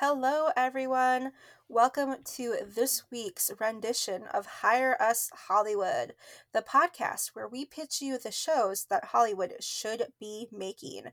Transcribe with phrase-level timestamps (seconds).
[0.00, 1.32] Hello, everyone.
[1.68, 6.14] Welcome to this week's rendition of Hire Us Hollywood,
[6.54, 11.08] the podcast where we pitch you the shows that Hollywood should be making.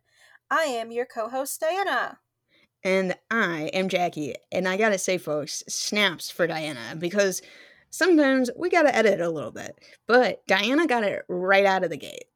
[0.50, 2.20] I am your co host, Diana.
[2.82, 4.36] And I am Jackie.
[4.54, 7.42] And I gotta say, folks, snaps for Diana because
[7.90, 9.78] sometimes we gotta edit a little bit.
[10.08, 12.28] But Diana got it right out of the gate.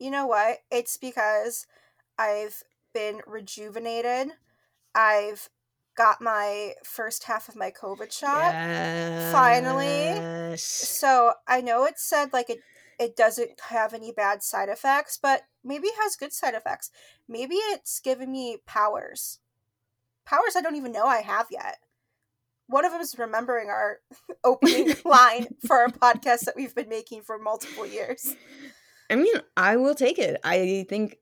[0.00, 0.58] You know what?
[0.72, 1.68] It's because
[2.18, 4.32] I've been rejuvenated.
[4.96, 5.48] I've
[6.00, 9.30] got my first half of my COVID shot Yes.
[9.32, 10.56] finally.
[10.56, 12.60] So I know it said like it
[12.98, 16.90] it doesn't have any bad side effects, but maybe it has good side effects.
[17.28, 19.40] Maybe it's giving me powers.
[20.24, 21.80] Powers I don't even know I have yet.
[22.66, 23.98] One of them is remembering our
[24.44, 28.34] opening line for our podcast that we've been making for multiple years.
[29.10, 30.40] I mean, I will take it.
[30.44, 31.18] I think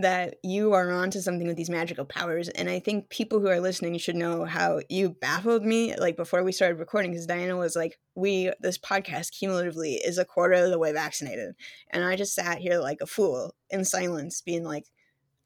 [0.00, 3.60] that you are onto something with these magical powers and i think people who are
[3.60, 7.76] listening should know how you baffled me like before we started recording because diana was
[7.76, 11.54] like we this podcast cumulatively is a quarter of the way vaccinated
[11.90, 14.84] and i just sat here like a fool in silence being like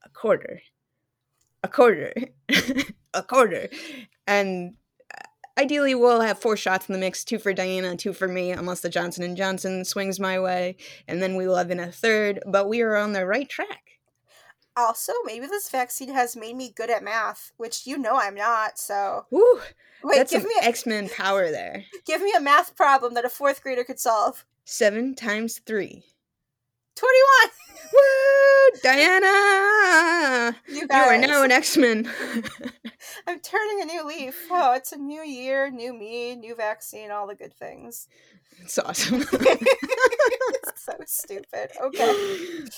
[0.05, 0.61] a quarter.
[1.63, 2.13] A quarter.
[3.15, 3.69] A quarter.
[4.27, 4.75] And
[5.13, 5.23] uh,
[5.61, 8.81] ideally we'll have four shots in the mix two for diana two for me unless
[8.81, 12.41] the johnson and johnson swings my way and then we will have in a third
[12.45, 13.84] but we are on the right track
[14.77, 18.79] Also, maybe this vaccine has made me good at math, which you know I'm not.
[18.79, 19.61] So Woo,
[20.03, 21.85] wait, that's give some me X Men power there.
[22.07, 24.45] give me a math problem that a fourth grader could solve.
[24.65, 26.03] Seven times three.
[26.97, 27.51] Twenty-one.
[27.93, 30.57] Woo, Diana!
[30.69, 32.11] You You are now an X Men.
[33.27, 34.47] I'm turning a new leaf.
[34.51, 38.09] Oh, it's a new year, new me, new vaccine, all the good things.
[38.61, 39.21] it's awesome.
[40.77, 41.71] so stupid.
[41.83, 42.13] Okay.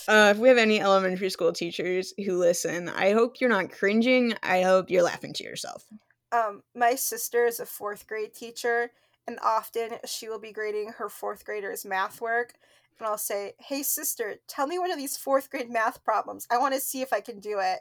[0.09, 4.35] Uh, if we have any elementary school teachers who listen, I hope you're not cringing.
[4.41, 5.85] I hope you're laughing to yourself.
[6.31, 8.93] Um, my sister is a fourth grade teacher,
[9.27, 12.55] and often she will be grading her fourth graders' math work.
[12.99, 16.47] And I'll say, Hey, sister, tell me one of these fourth grade math problems.
[16.51, 17.81] I want to see if I can do it.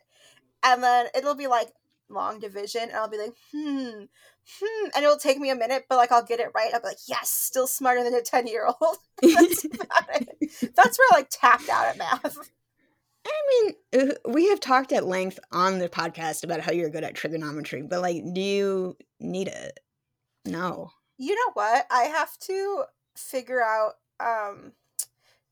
[0.64, 1.74] And then it'll be like
[2.10, 4.06] long division, and I'll be like, Hmm,
[4.62, 4.90] hmm.
[4.96, 6.72] And it'll take me a minute, but like I'll get it right.
[6.74, 8.98] I'll be like, Yes, still smarter than a 10 year old.
[9.22, 10.74] That's about it.
[10.76, 12.38] That's where I like tapped out at math.
[13.28, 13.32] I
[13.94, 17.16] mean, uh, we have talked at length on the podcast about how you're good at
[17.16, 19.80] trigonometry, but like, do you need it?
[20.46, 20.92] No.
[21.18, 22.84] you know what i have to
[23.18, 24.74] figure out um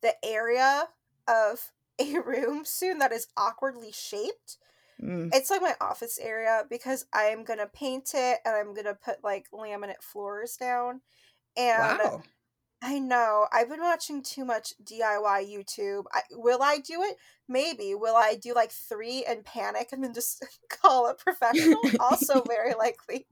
[0.01, 0.83] the area
[1.27, 4.57] of a room soon that is awkwardly shaped
[5.01, 5.31] Mm.
[5.33, 9.47] it's like my office area because i'm gonna paint it and i'm gonna put like
[9.51, 11.01] laminate floors down
[11.57, 12.23] and Wow.
[12.81, 17.17] i know i've been watching too much diy youtube I, will i do it
[17.47, 22.43] maybe will i do like three and panic and then just call a professional also
[22.47, 23.27] very likely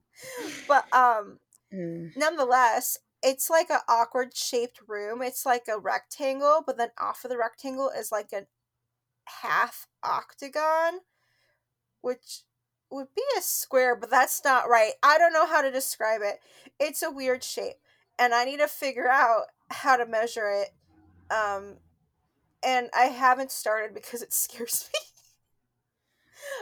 [0.68, 1.38] but um
[1.72, 2.12] Mm.
[2.14, 5.22] nonetheless, it's like an awkward shaped room.
[5.22, 8.46] It's like a rectangle, but then off of the rectangle is like a
[9.26, 11.00] half octagon,
[12.02, 12.42] which
[12.90, 14.92] would be a square, but that's not right.
[15.02, 16.40] I don't know how to describe it.
[16.78, 17.76] It's a weird shape,
[18.18, 20.68] and I need to figure out how to measure it.
[21.32, 21.78] Um,
[22.62, 25.00] and I haven't started because it scares me.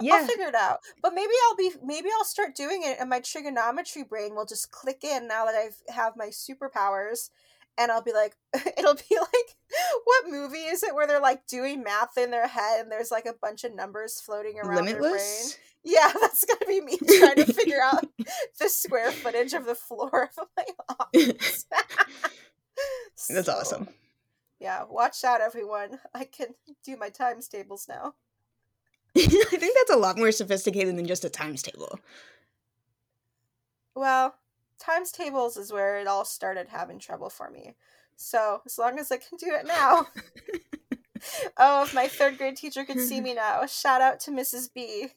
[0.00, 0.14] Yeah.
[0.14, 0.80] I'll figure it out.
[1.02, 4.70] But maybe I'll be maybe I'll start doing it and my trigonometry brain will just
[4.70, 7.30] click in now that I've have my superpowers
[7.80, 8.36] and I'll be like
[8.78, 9.56] it'll be like
[10.04, 13.26] what movie is it where they're like doing math in their head and there's like
[13.26, 15.20] a bunch of numbers floating around their brain?
[15.82, 18.06] Yeah, that's gonna be me trying to figure out
[18.60, 20.64] the square footage of the floor of my
[21.00, 21.64] office.
[23.28, 23.88] That's So, awesome.
[24.58, 25.98] Yeah, watch out everyone.
[26.14, 26.48] I can
[26.84, 28.14] do my times tables now.
[29.16, 31.98] I think that's a lot more sophisticated than just a times table.
[33.94, 34.34] Well,
[34.80, 37.74] times tables is where it all started having trouble for me.
[38.16, 40.06] So as long as I can do it now.
[41.56, 43.64] oh, if my third grade teacher could see me now.
[43.66, 44.72] Shout out to Mrs.
[44.72, 45.08] B.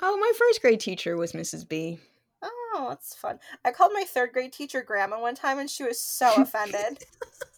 [0.00, 1.68] Oh, my first grade teacher was Mrs.
[1.68, 1.98] B.
[2.40, 3.40] Oh, that's fun.
[3.64, 7.04] I called my third grade teacher grandma one time and she was so offended.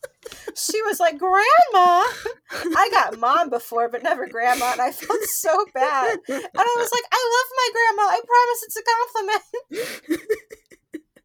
[0.54, 2.04] she was like, Grandma!
[2.52, 6.18] I got mom before, but never grandma, and I felt so bad.
[6.28, 8.02] And I was like, I love my grandma.
[8.10, 10.60] I promise it's a compliment.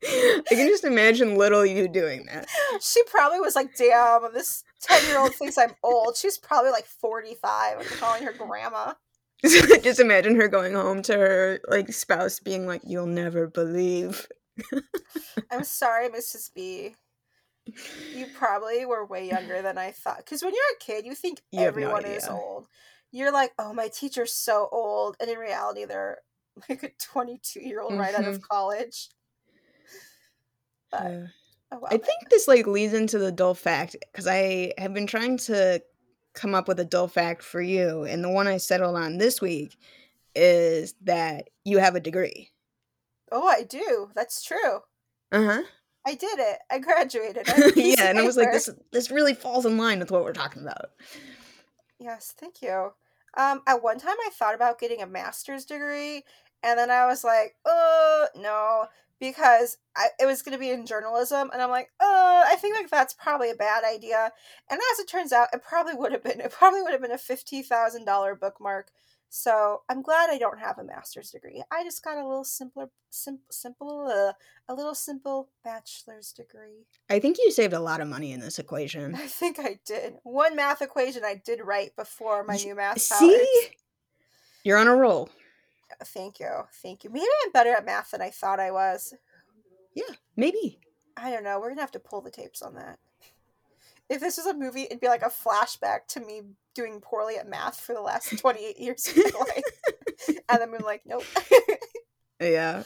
[0.06, 2.48] I can just imagine little you doing that.
[2.82, 6.16] She probably was like, damn, this 10 year old thinks I'm old.
[6.16, 8.94] She's probably like 45 and calling her grandma.
[9.84, 14.28] just imagine her going home to her like spouse being like, "You'll never believe."
[15.52, 16.50] I'm sorry, Mrs.
[16.56, 16.96] B.
[18.16, 20.18] You probably were way younger than I thought.
[20.18, 22.68] Because when you're a kid, you think You have no everyone is old.
[23.12, 25.16] You're like, oh, my teacher's so old.
[25.20, 26.20] And in reality, they're
[26.70, 28.44] like a 22 year old right out of mm-hmm.
[28.50, 29.10] college.
[30.92, 31.28] But Uh,
[31.72, 32.06] I love I it.
[32.06, 35.82] think this like leads into the dull fact because I have been trying to
[36.34, 39.42] come up with a dull fact for you, and the one I settled on this
[39.42, 39.78] week
[40.36, 42.52] is that you have a degree.
[43.32, 44.10] Oh, I do.
[44.16, 44.80] That's true.
[45.32, 45.64] Uh huh.
[46.08, 46.60] I did it.
[46.70, 47.50] I graduated.
[47.50, 50.00] I have a piece yeah, and I was like, this this really falls in line
[50.00, 50.92] with what we're talking about.
[52.00, 52.92] Yes, thank you.
[53.38, 56.24] Um, at one time I thought about getting a master's degree,
[56.64, 58.86] and then I was like, oh no,
[59.20, 62.76] because I, it was going to be in journalism, and I'm like, uh, I think
[62.76, 64.32] like that's probably a bad idea.
[64.70, 66.42] And as it turns out, it probably would have been.
[66.42, 68.90] It probably would have been a fifty thousand dollar bookmark.
[69.30, 71.62] So I'm glad I don't have a master's degree.
[71.70, 74.32] I just got a little simpler, sim- simple, uh,
[74.72, 76.86] a little simple bachelor's degree.
[77.10, 79.14] I think you saved a lot of money in this equation.
[79.14, 83.20] I think I did one math equation I did right before my new math powers.
[83.20, 83.68] See,
[84.64, 85.30] you're on a roll.
[86.04, 86.50] Thank you.
[86.82, 87.10] Thank you.
[87.10, 89.14] Maybe I'm better at math than I thought I was.
[89.94, 90.80] Yeah, maybe.
[91.18, 91.58] I don't know.
[91.60, 93.00] We're going to have to pull the tapes on that.
[94.10, 96.42] If this was a movie, it'd be like a flashback to me
[96.76, 99.64] doing poorly at math for the last 28 years of my life.
[100.50, 101.24] And then I'm like, nope.
[102.42, 102.84] Yeah,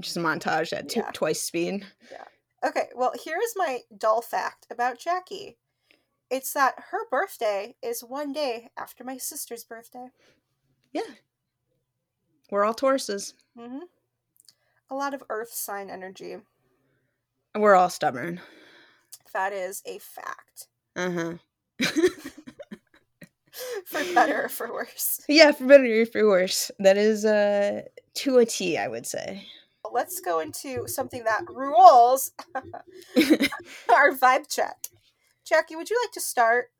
[0.00, 1.10] just a montage at Yeah.
[1.12, 1.84] twice speed.
[2.10, 2.24] Yeah.
[2.68, 5.58] okay, well, here is my dull fact about Jackie
[6.30, 10.06] it's that her birthday is one day after my sister's birthday.
[10.94, 11.02] Yeah,
[12.52, 13.32] we're all Tauruses.
[13.58, 13.78] hmm
[14.90, 16.36] A lot of earth sign energy.
[17.56, 18.40] We're all stubborn.
[19.32, 20.68] That is a fact.
[20.94, 21.32] Uh huh.
[23.86, 25.20] For better or for worse.
[25.28, 26.70] yeah, for better or for worse.
[26.78, 27.82] That is uh
[28.14, 29.46] to a T, I would say.
[29.92, 32.32] let's go into something that rules
[33.90, 34.86] our vibe check.
[35.44, 36.70] Jackie, would you like to start?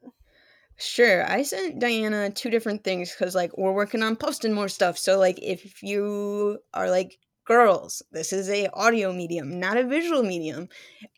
[0.82, 1.30] Sure.
[1.30, 4.98] I sent Diana two different things because, like, we're working on posting more stuff.
[4.98, 10.22] So, like, if you are like, girls, this is a audio medium, not a visual
[10.22, 10.68] medium,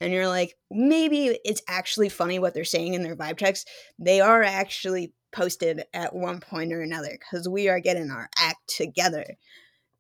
[0.00, 3.64] and you're like, maybe it's actually funny what they're saying in their vibe checks,
[3.99, 8.69] they are actually posted at one point or another because we are getting our act
[8.69, 9.25] together.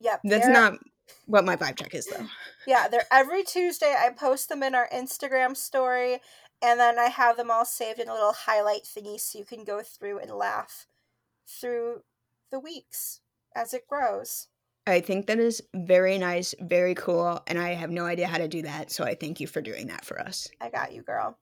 [0.00, 0.20] Yep.
[0.24, 0.78] That's not
[1.26, 2.26] what my vibe check is, though.
[2.66, 3.94] Yeah, they're every Tuesday.
[3.98, 6.20] I post them in our Instagram story,
[6.64, 9.64] and then I have them all saved in a little highlight thingy so you can
[9.64, 10.86] go through and laugh
[11.46, 12.00] through
[12.50, 13.20] the weeks
[13.54, 14.48] as it grows.
[14.86, 18.48] I think that is very nice, very cool, and I have no idea how to
[18.48, 18.90] do that.
[18.90, 20.48] So I thank you for doing that for us.
[20.58, 21.38] I got you, girl.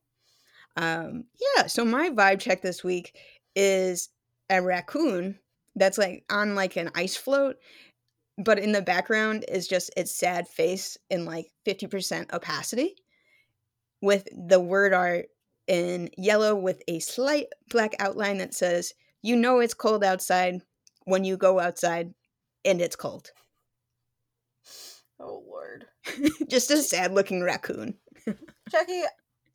[0.75, 3.15] Um, yeah, so my vibe check this week
[3.55, 4.09] is
[4.49, 5.39] a raccoon
[5.75, 7.57] that's like on like an ice float,
[8.37, 12.95] but in the background is just its sad face in like 50% opacity
[14.03, 15.27] with the word art
[15.65, 20.61] in yellow with a slight black outline that says, You know it's cold outside
[21.05, 22.13] when you go outside
[22.65, 23.31] and it's cold.
[25.21, 25.85] Oh, Lord.
[26.49, 27.95] just a sad looking raccoon.
[28.69, 29.03] Jackie,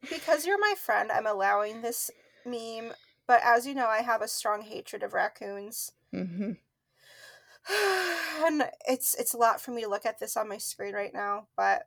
[0.09, 2.11] because you're my friend, I'm allowing this
[2.47, 2.95] meme,
[3.27, 5.93] but as you know, I have a strong hatred of raccoons.
[6.11, 6.53] hmm
[8.47, 11.13] and it's it's a lot for me to look at this on my screen right
[11.13, 11.83] now, but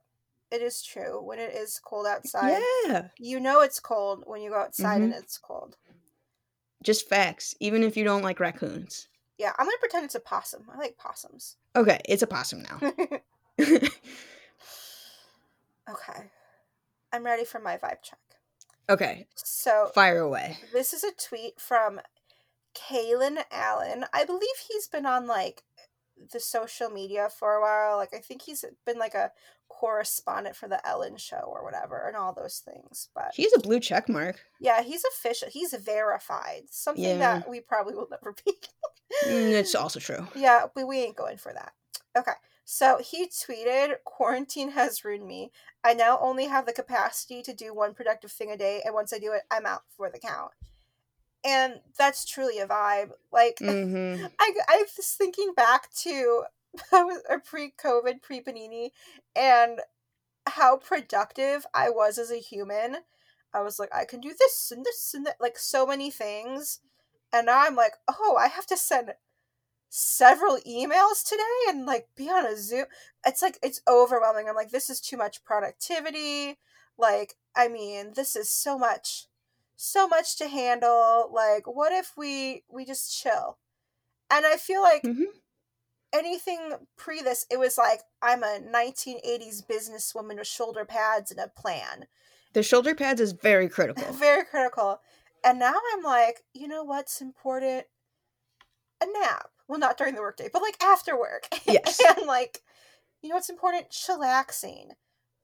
[0.51, 1.21] it is true.
[1.21, 5.11] When it is cold outside, Yeah, you know it's cold when you go outside and
[5.13, 5.19] mm-hmm.
[5.21, 5.77] it's cold.
[6.83, 9.07] just facts, even if you don't like raccoons.
[9.37, 10.63] Yeah, I'm gonna pretend it's a possum.
[10.73, 11.55] I like possums.
[11.75, 12.79] Okay, it's a possum now.
[15.89, 16.29] okay,
[17.11, 18.19] I'm ready for my vibe check.
[18.89, 20.57] okay, So fire away.
[20.73, 22.01] this is a tweet from
[22.75, 24.05] Kalen Allen.
[24.13, 25.63] I believe he's been on like
[26.31, 27.97] the social media for a while.
[27.97, 29.31] Like I think he's been like a
[29.79, 33.09] correspondent for the Ellen show or whatever and all those things.
[33.15, 34.39] But He's a blue check mark.
[34.59, 35.47] yeah, he's official.
[35.51, 36.63] He's verified.
[36.69, 37.17] Something Yeah.
[37.19, 38.53] that we probably will never be.
[39.27, 40.27] Mm, It's also true.
[40.35, 41.73] yeah, but we ain't going for that.
[42.17, 42.33] Okay.
[42.65, 45.51] So he tweeted, Quarantine has ruined me.
[45.83, 49.11] I now only have the capacity to do one productive thing a day, and once
[49.11, 50.51] I do it, I'm out for the count.
[51.43, 53.11] And that's truly a vibe.
[53.31, 56.43] Like, hmm I, I was thinking back to
[56.93, 58.91] a pre COVID, pre Panini,
[59.35, 59.79] and
[60.47, 62.97] how productive I was as a human.
[63.53, 66.79] I was like, I can do this and this and that, like so many things.
[67.33, 69.13] And now I'm like, oh, I have to send
[69.89, 72.85] several emails today and like be on a Zoom.
[73.25, 74.47] It's like, it's overwhelming.
[74.49, 76.59] I'm like, this is too much productivity.
[76.97, 79.27] Like, I mean, this is so much,
[79.75, 81.29] so much to handle.
[81.33, 83.57] Like, what if we, we just chill?
[84.31, 85.25] And I feel like Mhm.
[86.13, 91.47] Anything pre this, it was like I'm a 1980s businesswoman with shoulder pads and a
[91.47, 92.05] plan.
[92.53, 94.11] The shoulder pads is very critical.
[94.13, 94.99] Very critical.
[95.43, 97.85] And now I'm like, you know what's important?
[99.01, 99.47] A nap.
[99.67, 101.47] well, not during the workday, but like after work.
[101.65, 101.99] Yes.
[102.17, 102.59] and like,
[103.21, 103.89] you know what's important?
[103.89, 104.89] Chillaxing.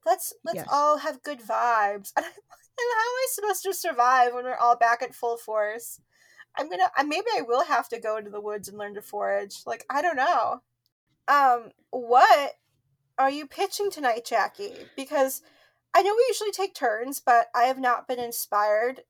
[0.06, 0.68] Let's let's Yes.
[0.72, 2.12] all have good vibes.
[2.18, 6.00] And, and how am I supposed to survive when we're all back at full force?
[6.58, 6.90] I'm gonna.
[7.06, 9.62] Maybe I will have to go into the woods and learn to forage.
[9.66, 10.62] Like I don't know.
[11.28, 12.54] Um, what
[13.18, 14.74] are you pitching tonight, Jackie?
[14.96, 15.42] Because
[15.94, 19.02] I know we usually take turns, but I have not been inspired,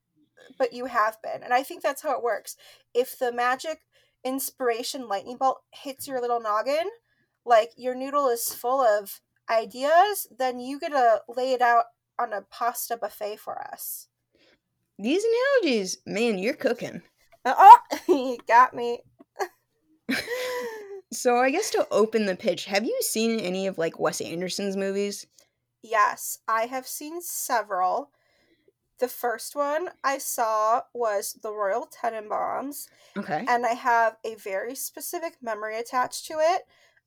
[0.57, 1.43] but you have been.
[1.43, 2.55] And I think that's how it works.
[2.93, 3.81] If the magic
[4.23, 6.89] inspiration lightning bolt hits your little noggin,
[7.45, 11.85] like your noodle is full of ideas, then you get to lay it out
[12.19, 14.07] on a pasta buffet for us.
[14.99, 17.03] These analogies, man, you're cooking.
[17.57, 19.01] Oh, he got me.
[21.13, 24.75] So I guess to open the pitch, have you seen any of like Wes Anderson's
[24.75, 25.25] movies?
[25.81, 28.11] Yes, I have seen several.
[28.99, 33.45] The first one I saw was The Royal Tenenbaums, Okay.
[33.47, 36.63] and I have a very specific memory attached to it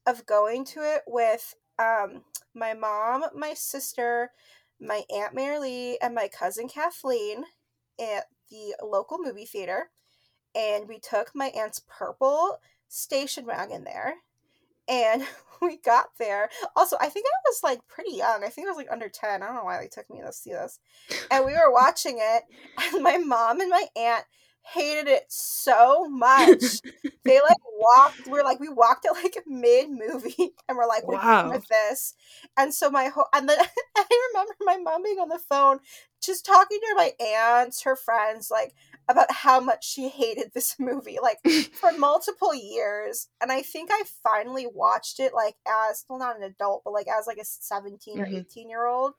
[0.06, 4.30] of going to it with um, my mom, my sister,
[4.80, 7.44] my aunt Mary Lee, and my cousin Kathleen
[8.00, 9.90] at the local movie theater.
[10.54, 14.14] And we took my aunt's purple station wagon there.
[14.88, 15.24] And
[15.62, 16.50] we got there.
[16.74, 18.44] Also, I think I was like pretty young.
[18.44, 19.42] I think I was like under 10.
[19.42, 20.78] I don't know why they took me to see this.
[21.30, 22.42] And we were watching it,
[22.94, 24.24] and my mom and my aunt
[24.62, 26.82] hated it so much.
[27.26, 31.18] they like walked, we're like, we walked it like mid movie, and we're like, we're
[31.18, 31.52] Wow.
[31.52, 32.14] with this.
[32.56, 33.58] And so my whole, and then
[33.96, 35.78] I remember my mom being on the phone,
[36.22, 38.74] just talking to my aunts, her friends, like
[39.08, 41.38] about how much she hated this movie, like
[41.72, 43.28] for multiple years.
[43.40, 47.08] And I think I finally watched it like as, well, not an adult, but like
[47.08, 48.30] as like a 17 or Mhm.
[48.30, 49.14] 18 year old.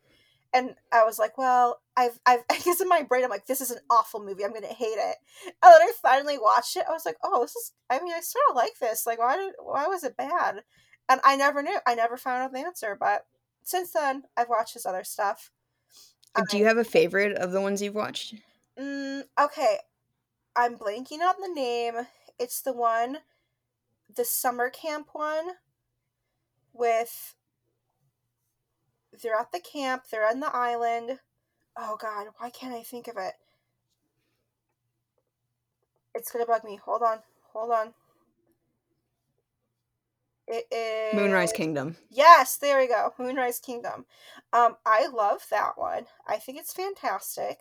[0.53, 3.61] And I was like, well, I've, I've, I guess in my brain, I'm like, this
[3.61, 4.43] is an awful movie.
[4.43, 5.17] I'm going to hate it.
[5.45, 6.85] And then I finally watched it.
[6.87, 9.05] I was like, oh, this is, I mean, I sort of like this.
[9.05, 10.63] Like, why did, why was it bad?
[11.09, 11.77] And I never knew.
[11.85, 12.97] I never found out the answer.
[12.99, 13.25] But
[13.63, 15.51] since then, I've watched his other stuff.
[16.49, 18.35] Do you have a favorite of the ones you've watched?
[18.79, 19.77] Mm, okay,
[20.55, 22.07] I'm blanking on the name.
[22.39, 23.17] It's the one,
[24.13, 25.49] the summer camp one,
[26.73, 27.35] with
[29.21, 30.03] they're at the camp.
[30.09, 31.19] They're on the island.
[31.77, 33.33] Oh God, why can't I think of it?
[36.13, 36.79] It's gonna bug me.
[36.83, 37.19] Hold on,
[37.53, 37.93] hold on.
[40.47, 41.95] It is Moonrise Kingdom.
[42.09, 43.13] Yes, there we go.
[43.17, 44.05] Moonrise Kingdom.
[44.51, 46.07] Um, I love that one.
[46.27, 47.59] I think it's fantastic.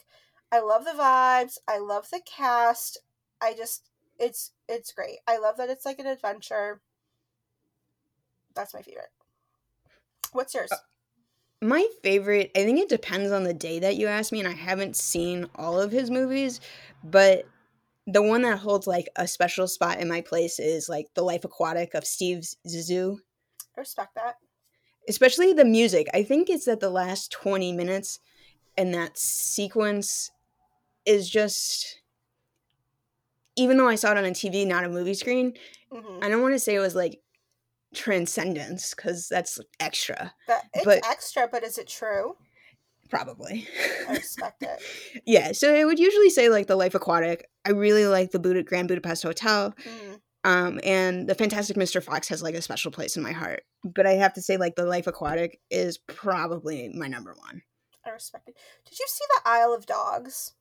[0.51, 1.59] I love the vibes.
[1.69, 2.99] I love the cast.
[3.41, 5.19] I just it's it's great.
[5.29, 6.81] I love that it's like an adventure.
[8.55, 9.13] That's my favorite.
[10.33, 10.73] What's yours?
[11.63, 14.53] My favorite, I think it depends on the day that you ask me, and I
[14.53, 16.61] haven't seen all of his movies,
[17.05, 17.45] but
[18.07, 21.45] the one that holds like a special spot in my place is like The Life
[21.45, 23.19] Aquatic of Steve Zissou.
[23.77, 24.37] I respect that.
[25.09, 26.09] Especially the music.
[26.15, 28.21] I think it's that the last 20 minutes
[28.77, 30.31] and that sequence
[31.05, 32.01] is just
[33.57, 35.55] even though I saw it on a TV, not a movie screen,
[35.93, 37.21] hmm I don't want to say it was like
[37.95, 42.37] transcendence because that's extra, That it's But- extra, but is it true?
[43.09, 43.67] probably.
[44.09, 44.81] I respect it.
[45.27, 47.49] yeah, so it would usually say like the Life Aquatic.
[47.65, 50.21] I really like the Grand Budapest Hotel, Mm.
[50.45, 52.01] um, and the Fantastic Mr.
[52.03, 53.65] Fox has like a special place in my heart.
[53.83, 57.63] But I have to say, like the Life Aquatic is probably my number one.
[58.07, 58.57] I respect it.
[58.89, 60.53] Did you see the Isle of Dogs?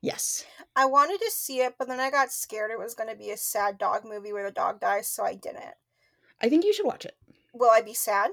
[0.00, 0.44] Yes,
[0.76, 3.30] I wanted to see it, but then I got scared it was going to be
[3.32, 5.74] a sad dog movie where the dog dies, so I didn't.
[6.40, 7.16] I think you should watch it.
[7.52, 8.30] Will I be sad?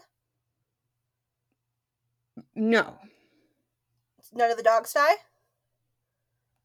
[2.56, 2.96] No,
[4.34, 5.16] None of the dogs die?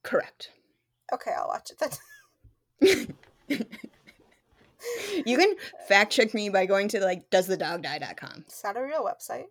[0.03, 0.51] correct.
[1.13, 1.79] Okay, I'll watch it
[2.81, 3.17] then.
[5.27, 5.55] You can
[5.87, 8.45] fact check me by going to like doesthedogdie.com.
[8.49, 9.47] Is that a real website?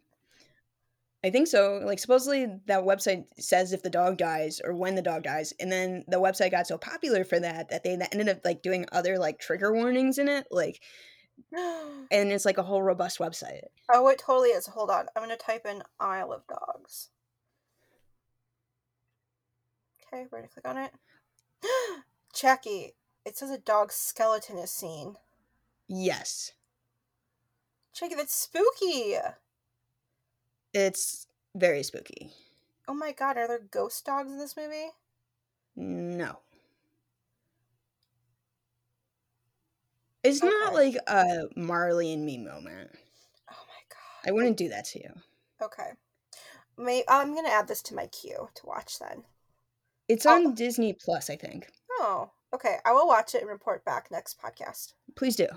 [1.24, 1.82] I think so.
[1.84, 5.72] Like supposedly that website says if the dog dies or when the dog dies, and
[5.72, 9.18] then the website got so popular for that that they ended up like doing other
[9.20, 10.82] like trigger warnings in it, like,
[12.12, 13.62] and it's like a whole robust website.
[13.94, 14.68] oh, it totally is.
[14.68, 15.06] Hold on.
[15.16, 17.10] I'm going to type in Isle of Dogs.
[20.14, 20.92] Okay, we're going to click on it.
[22.34, 22.94] Jackie,
[23.26, 25.16] it says a dog skeleton is seen.
[25.90, 26.54] Yes,
[27.98, 29.16] Jackie, that's spooky.
[30.74, 32.32] it's very spooky.
[32.88, 34.92] Oh my god, are there ghost dogs in this movie?
[35.76, 36.40] No,
[40.28, 42.92] it's not like a Marley and me moment.
[43.50, 44.30] Oh my god.
[44.30, 45.10] I wouldn't do that to you.
[45.62, 45.90] Okay.
[46.78, 49.24] May I'm gonna add this to my queue to watch then.
[50.08, 50.32] It's Oh.
[50.34, 51.68] on Disney Plus, I think.
[52.00, 54.94] Oh, Okay, I will watch it and report back next podcast.
[55.18, 55.48] Please do.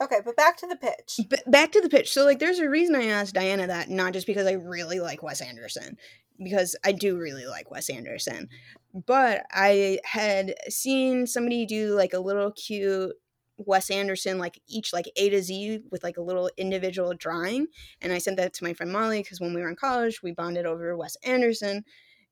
[0.00, 1.18] Okay, but back to the pitch.
[1.28, 2.12] B- back to the pitch.
[2.12, 5.24] So, like, there's a reason I asked Diana that, not just because I really like
[5.24, 5.96] Wes Anderson,
[6.38, 8.48] because I do really like Wes Anderson,
[8.94, 13.16] but I had seen somebody do like a little cute
[13.58, 17.66] Wes Anderson, like each like A to Z with like a little individual drawing.
[18.00, 20.32] And I sent that to my friend Molly because when we were in college, we
[20.32, 21.84] bonded over Wes Anderson.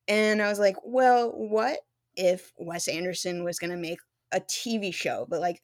[0.06, 1.78] And I was like, well, what
[2.16, 3.98] if Wes Anderson was going to make
[4.32, 5.62] a TV show, but like,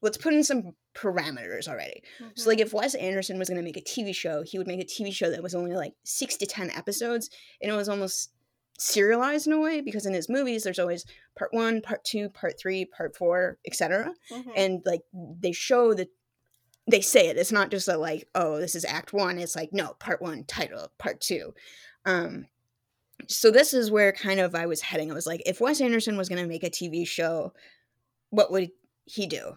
[0.00, 2.02] let's put in some parameters already.
[2.20, 2.30] Mm-hmm.
[2.34, 4.80] So, like, if Wes Anderson was going to make a TV show, he would make
[4.80, 7.30] a TV show that was only like six to 10 episodes,
[7.60, 8.30] and it was almost
[8.82, 11.04] serialized in a way because in his movies there's always
[11.36, 14.50] part one part two part three part four etc mm-hmm.
[14.56, 16.08] and like they show that
[16.86, 17.36] they say it.
[17.36, 19.38] It's not just a like oh this is act one.
[19.38, 21.54] It's like no part one title part two.
[22.04, 22.46] Um
[23.28, 25.10] so this is where kind of i was heading.
[25.10, 27.52] I was like if wes anderson was going to make a tv show
[28.30, 28.70] what would
[29.04, 29.56] he do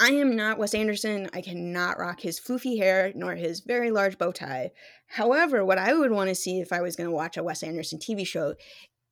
[0.00, 1.28] I am not Wes Anderson.
[1.34, 4.70] I cannot rock his floofy hair nor his very large bow tie.
[5.06, 7.62] However, what I would want to see if I was going to watch a Wes
[7.62, 8.54] Anderson TV show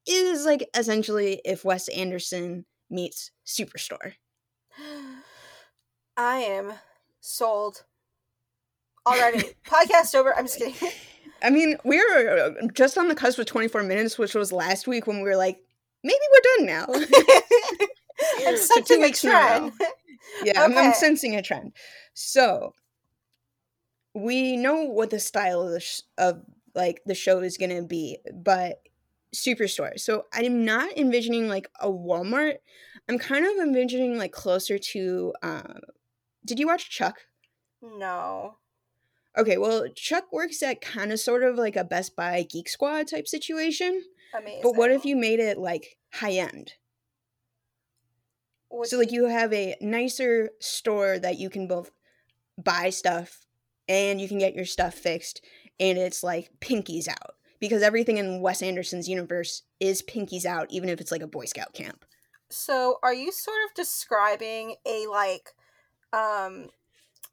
[0.07, 4.15] is like essentially if Wes Anderson meets Superstore.
[6.17, 6.73] I am
[7.21, 7.85] sold
[9.07, 9.43] already.
[9.67, 10.35] Podcast over.
[10.35, 10.91] I'm just kidding.
[11.43, 14.89] I mean, we are uh, just on the cusp of 24 minutes, which was last
[14.89, 15.61] week when we were like,
[16.03, 16.87] maybe we're done now.
[18.49, 19.73] I'm such so a trend
[20.45, 20.61] yeah, okay.
[20.61, 21.73] I'm, I'm, sensing a trend.
[22.15, 22.75] So
[24.15, 26.43] we know what the style of the sh- of
[26.75, 28.81] like the show is gonna be, but
[29.35, 29.99] superstore.
[29.99, 32.57] So I'm not envisioning like a Walmart.
[33.09, 35.35] I'm kind of envisioning like closer to.
[35.43, 35.81] Um,
[36.45, 37.17] did you watch Chuck?
[37.83, 38.57] No.
[39.37, 43.07] Okay, well, Chuck works at kind of sort of like a Best Buy Geek Squad
[43.09, 44.03] type situation.
[44.37, 44.61] Amazing.
[44.63, 46.73] But what if you made it like high end?
[48.85, 51.91] So like you have a nicer store that you can both
[52.57, 53.47] buy stuff
[53.89, 55.43] and you can get your stuff fixed
[55.81, 60.89] and it's like pinkies out because everything in Wes Anderson's universe is pinkies out even
[60.89, 62.05] if it's like a boy scout camp.
[62.51, 65.55] So are you sort of describing a like
[66.13, 66.69] um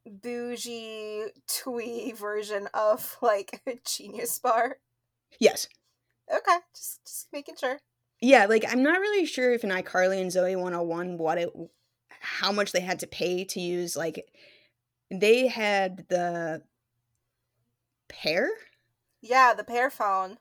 [0.05, 4.77] bougie twee version of like a genius bar?
[5.39, 5.67] Yes.
[6.31, 7.79] Okay, just just making sure
[8.25, 11.49] yeah, like I'm not really sure if in iCarly and Zoey 101 what it
[12.19, 14.27] how much they had to pay to use like
[15.11, 16.63] they had the
[18.09, 18.49] Pear?
[19.21, 20.39] Yeah, the Pear Phone.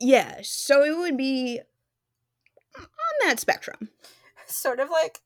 [0.00, 1.60] Yeah, so it would be
[2.76, 2.86] on
[3.22, 3.90] that spectrum.
[4.46, 5.20] Sort of like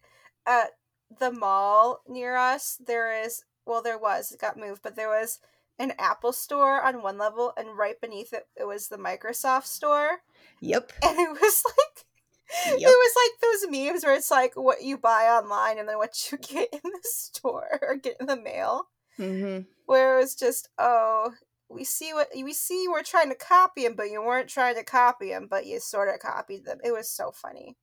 [0.47, 0.73] at
[1.19, 5.41] the mall near us, there is well there was, it got moved, but there was
[5.79, 10.21] an Apple store on one level, and right beneath it, it was the Microsoft store.
[10.61, 10.93] Yep.
[11.03, 12.91] And it was like, yep.
[12.91, 16.31] it was like those memes where it's like what you buy online and then what
[16.31, 18.89] you get in the store or get in the mail.
[19.19, 19.63] Mm-hmm.
[19.87, 21.33] Where it was just, oh,
[21.69, 22.87] we see what we see.
[22.89, 26.09] We're trying to copy them, but you weren't trying to copy them, but you sort
[26.09, 26.79] of copied them.
[26.85, 27.77] It was so funny.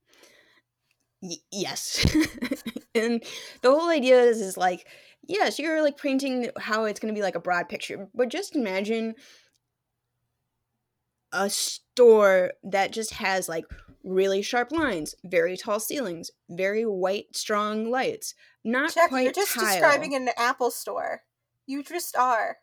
[1.22, 2.06] Y- yes,
[2.96, 3.24] and
[3.62, 4.88] the whole idea is is like
[5.28, 8.56] yes, you're like painting how it's going to be like a broad picture, but just
[8.56, 9.16] imagine
[11.32, 13.66] a store that just has like
[14.04, 18.34] really sharp lines, very tall ceilings, very white, strong lights.
[18.64, 19.24] Not Check, quite.
[19.24, 19.66] You're just tile.
[19.66, 21.22] describing an Apple store.
[21.66, 22.58] You just are.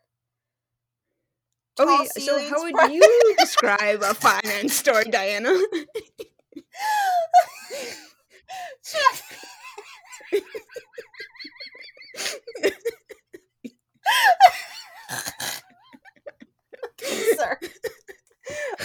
[1.77, 5.57] Oh, tall okay, so how would you describe a finance store, Diana?
[17.01, 17.57] Sir.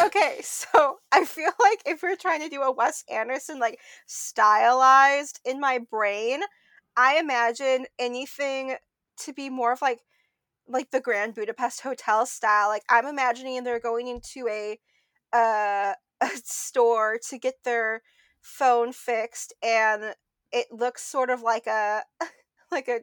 [0.00, 5.40] Okay, so I feel like if we're trying to do a Wes Anderson like stylized
[5.44, 6.40] in my brain,
[6.96, 8.76] I imagine anything
[9.18, 10.00] to be more of like
[10.68, 12.68] like the Grand Budapest Hotel style.
[12.68, 14.78] Like I'm imagining they're going into a
[15.32, 18.02] uh, a store to get their
[18.40, 20.14] phone fixed and
[20.52, 22.02] it looks sort of like a
[22.72, 23.00] like a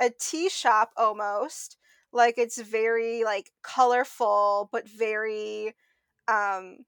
[0.00, 1.76] a tea shop almost.
[2.12, 5.74] Like it's very like colorful but very
[6.28, 6.78] um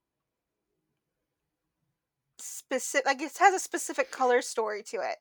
[2.39, 5.17] specific like it has a specific color story to it.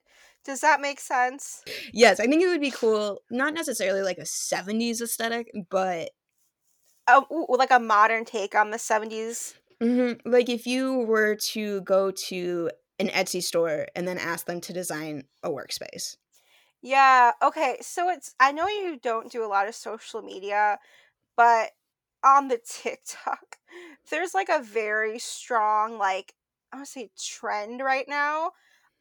[0.46, 1.64] Does that make sense?
[1.94, 3.22] Yes, I think it would be cool.
[3.32, 6.10] Not necessarily like a 70s aesthetic, but
[7.08, 9.54] oh, like a modern take on the 70s.
[9.82, 10.30] Mm-hmm.
[10.30, 14.74] Like if you were to go to an Etsy store and then ask them to
[14.74, 16.18] design a workspace.
[16.82, 17.78] Yeah, okay.
[17.82, 20.80] So it's I know you don't do a lot of social media,
[21.38, 21.72] but
[22.24, 23.58] on the TikTok,
[24.10, 26.34] there's like a very strong like
[26.72, 28.52] I want to say trend right now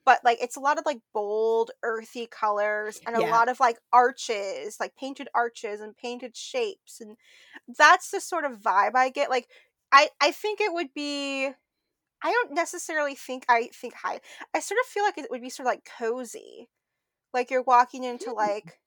[0.06, 3.24] but like it's a lot of like bold earthy colors and a Yeah.
[3.24, 7.16] lot of like arches like painted arches and painted shapes and
[7.78, 9.48] that's the sort of vibe i get like
[9.92, 14.20] i i think it would be i don't necessarily think i think high
[14.54, 16.68] i sort of feel like it would be sort of like cozy
[17.34, 18.48] like you're walking into Hmm.
[18.48, 18.80] like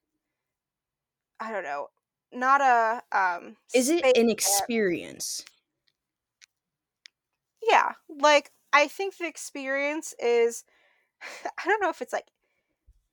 [1.40, 1.88] i don't know
[2.36, 5.44] not a um Is it an experience?
[7.68, 10.64] yeah like i think the experience is
[11.44, 12.26] i don't know if it's like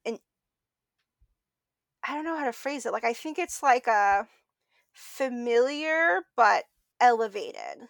[0.05, 0.19] an
[2.07, 4.27] i don't know how to phrase it like i think it's like a
[4.91, 6.65] familiar but
[7.01, 7.87] elevated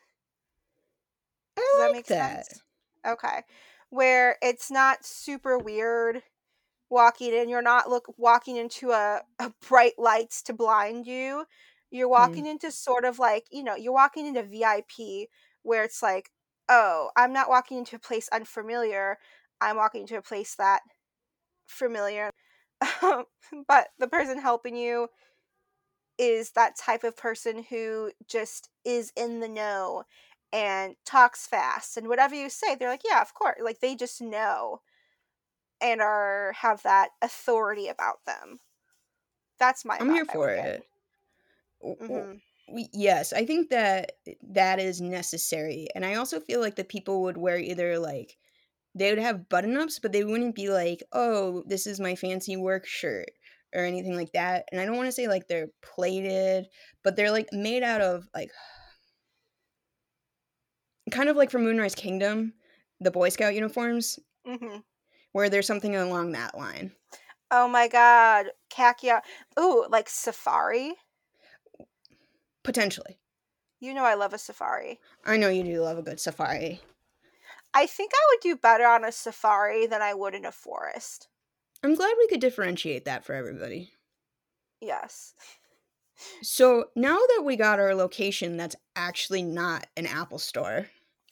[1.58, 2.46] I does that like make that.
[2.46, 2.62] sense
[3.06, 3.41] okay
[3.89, 6.24] where it's not super weird
[6.93, 11.45] walking in you're not look walking into a, a bright lights to blind you.
[11.91, 12.12] You're mm.
[12.12, 14.91] walking into sort of like you know you're walking into vip
[15.63, 16.29] where it's like
[16.69, 19.17] oh i'm not walking into a place unfamiliar.
[19.62, 20.82] I'm walking into a place that
[21.67, 22.29] familiar.
[23.67, 25.10] But the person helping you
[26.17, 30.03] is that type of person who just is in the know
[30.51, 33.60] and talks fast and whatever you say they're like yeah of course.
[33.63, 34.82] Like they just know
[35.84, 38.60] and are have that authority about them
[39.60, 40.84] that's my I'm here for it.
[41.84, 42.41] Mhm.
[42.93, 45.88] Yes, I think that that is necessary.
[45.96, 48.38] And I also feel like the people would wear either like
[48.96, 52.58] they would have button ups, but they wouldn't be like, oh, this is my fancy
[52.58, 53.32] work shirt
[53.76, 54.67] or anything like that.
[54.72, 56.67] And I don't want to say like they're plated,
[57.04, 58.52] but they're like made out of like
[61.12, 62.54] kind of like from Moonrise Kingdom,
[63.00, 64.84] the Boy Scout uniforms, Mhm.
[65.34, 66.91] Where there's something along that line.
[67.52, 69.22] oh my god kakia
[69.60, 70.93] ooh like safari
[72.63, 73.17] Potentially.
[73.80, 76.80] you know i love a safari I know you do love a good safari.
[77.74, 81.28] i think i would do better on a safari than i would in a forest
[81.86, 83.91] I'm glad we could differentiate that for everybody.
[84.80, 85.34] yes
[86.41, 90.88] So now that we got our location that's actually not an Apple store.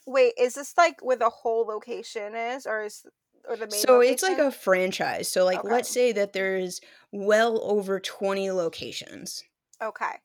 [0.05, 3.05] wait is this like where the whole location is or is
[3.47, 5.27] or the main So it's like a franchise.
[5.29, 9.43] So like let's say that there's well over 20 locations.
[9.81, 10.15] okay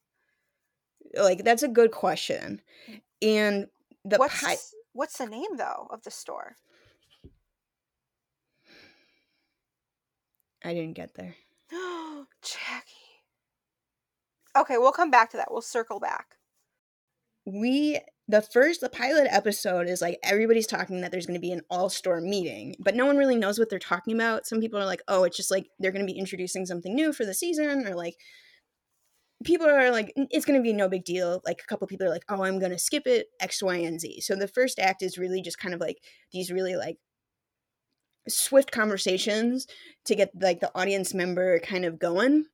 [1.15, 2.61] Like that's a good question.
[2.91, 3.01] Mm.
[3.23, 3.67] And
[4.05, 4.57] the what's pi-
[4.93, 6.57] what's the name though of the store
[10.67, 11.37] I didn't get there.
[12.43, 12.97] Jackie.
[14.57, 15.49] Okay, we'll come back to that.
[15.51, 16.37] We'll circle back.
[17.45, 21.53] We the first the pilot episode is like everybody's talking that there's going to be
[21.53, 24.47] an all-store meeting, but no one really knows what they're talking about.
[24.47, 27.13] Some people are like, "Oh, it's just like they're going to be introducing something new
[27.13, 28.17] for the season," or like
[29.45, 32.11] people are like, "It's going to be no big deal." Like a couple people are
[32.11, 35.03] like, "Oh, I'm going to skip it X, Y, and Z." So the first act
[35.03, 35.99] is really just kind of like
[36.33, 36.99] these really like
[38.29, 39.67] swift conversations
[40.05, 42.47] to get like the audience member kind of going.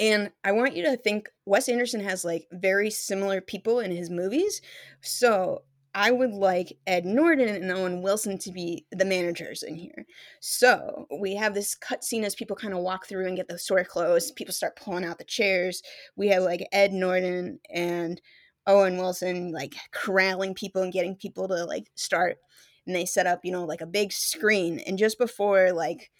[0.00, 4.08] And I want you to think Wes Anderson has like very similar people in his
[4.08, 4.62] movies.
[5.02, 5.62] So
[5.94, 10.06] I would like Ed Norton and Owen Wilson to be the managers in here.
[10.40, 13.58] So we have this cut scene as people kind of walk through and get the
[13.58, 14.36] store closed.
[14.36, 15.82] People start pulling out the chairs.
[16.16, 18.20] We have like Ed Norton and
[18.66, 22.38] Owen Wilson like corralling people and getting people to like start.
[22.86, 24.80] And they set up, you know, like a big screen.
[24.86, 26.10] And just before like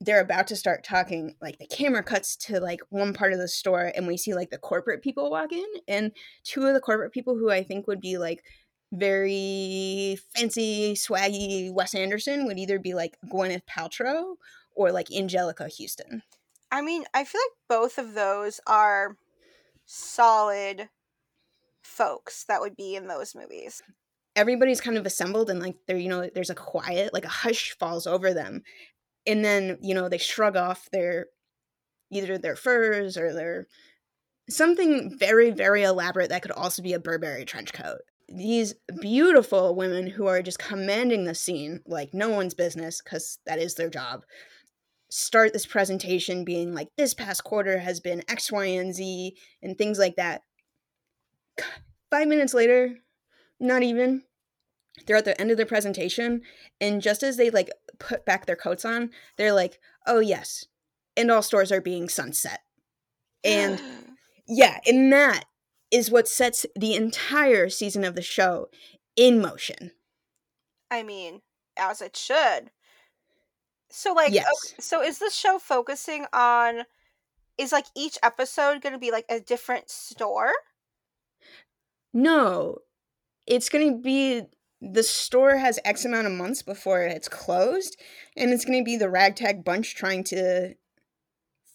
[0.00, 3.48] they're about to start talking like the camera cuts to like one part of the
[3.48, 7.12] store and we see like the corporate people walk in and two of the corporate
[7.12, 8.42] people who i think would be like
[8.92, 14.34] very fancy swaggy wes anderson would either be like gwyneth paltrow
[14.74, 16.22] or like anjelica huston
[16.70, 19.16] I mean, I feel like both of those are
[19.86, 20.88] solid
[21.82, 23.82] folks that would be in those movies.
[24.36, 27.76] everybody's kind of assembled and like there you know there's a quiet like a hush
[27.80, 28.62] falls over them
[29.26, 31.26] and then you know they shrug off their
[32.10, 33.66] either their furs or their
[34.48, 37.98] something very very elaborate that could also be a burberry trench coat.
[38.28, 43.58] These beautiful women who are just commanding the scene like no one's business because that
[43.58, 44.22] is their job
[45.10, 49.76] start this presentation being like this past quarter has been x y and z and
[49.76, 50.42] things like that.
[52.10, 52.96] Five minutes later
[53.58, 54.22] not even
[55.06, 56.42] they're at the end of their presentation
[56.80, 60.66] and just as they like put back their coats on they're like oh yes
[61.16, 62.60] and all stores are being sunset
[63.44, 63.80] and
[64.48, 65.44] yeah and that
[65.92, 68.68] is what sets the entire season of the show
[69.16, 69.92] in motion
[70.90, 71.40] I mean,
[71.78, 72.70] as it should.
[73.90, 76.82] So like yes okay, so is this show focusing on
[77.58, 80.52] is like each episode going to be like a different store?
[82.12, 82.76] no
[83.46, 84.42] it's gonna be
[84.80, 88.00] the store has X amount of months before it's closed,
[88.36, 90.74] and it's going to be the ragtag bunch trying to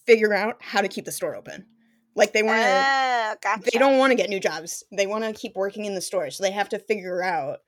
[0.05, 1.65] figure out how to keep the store open.
[2.15, 3.69] Like they want to, Ah, gotcha.
[3.71, 4.83] they don't want to get new jobs.
[4.91, 7.59] They want to keep working in the store, so they have to figure out.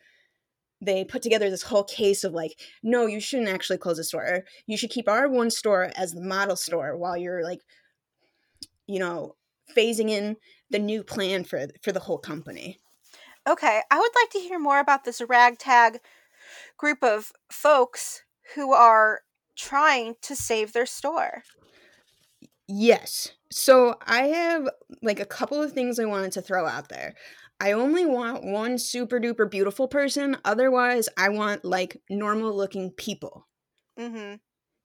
[0.80, 2.52] They put together this whole case of like,
[2.84, 4.44] no, you shouldn't actually close the store.
[4.68, 7.62] You should keep our one store as the model store while you're like,
[8.86, 9.36] you know,
[9.76, 10.38] phasing in
[10.70, 12.78] the new plan for for the whole company.
[13.48, 16.00] Okay, I would like to hear more about this ragtag
[16.78, 18.24] group of folks
[18.56, 19.22] who are
[19.56, 21.44] trying to save their store.
[22.68, 23.30] Yes.
[23.50, 24.68] So I have
[25.02, 27.14] like a couple of things I wanted to throw out there.
[27.60, 30.38] I only want one super duper beautiful person.
[30.44, 33.48] Otherwise, I want like normal looking people.
[33.98, 34.36] Mm-hmm.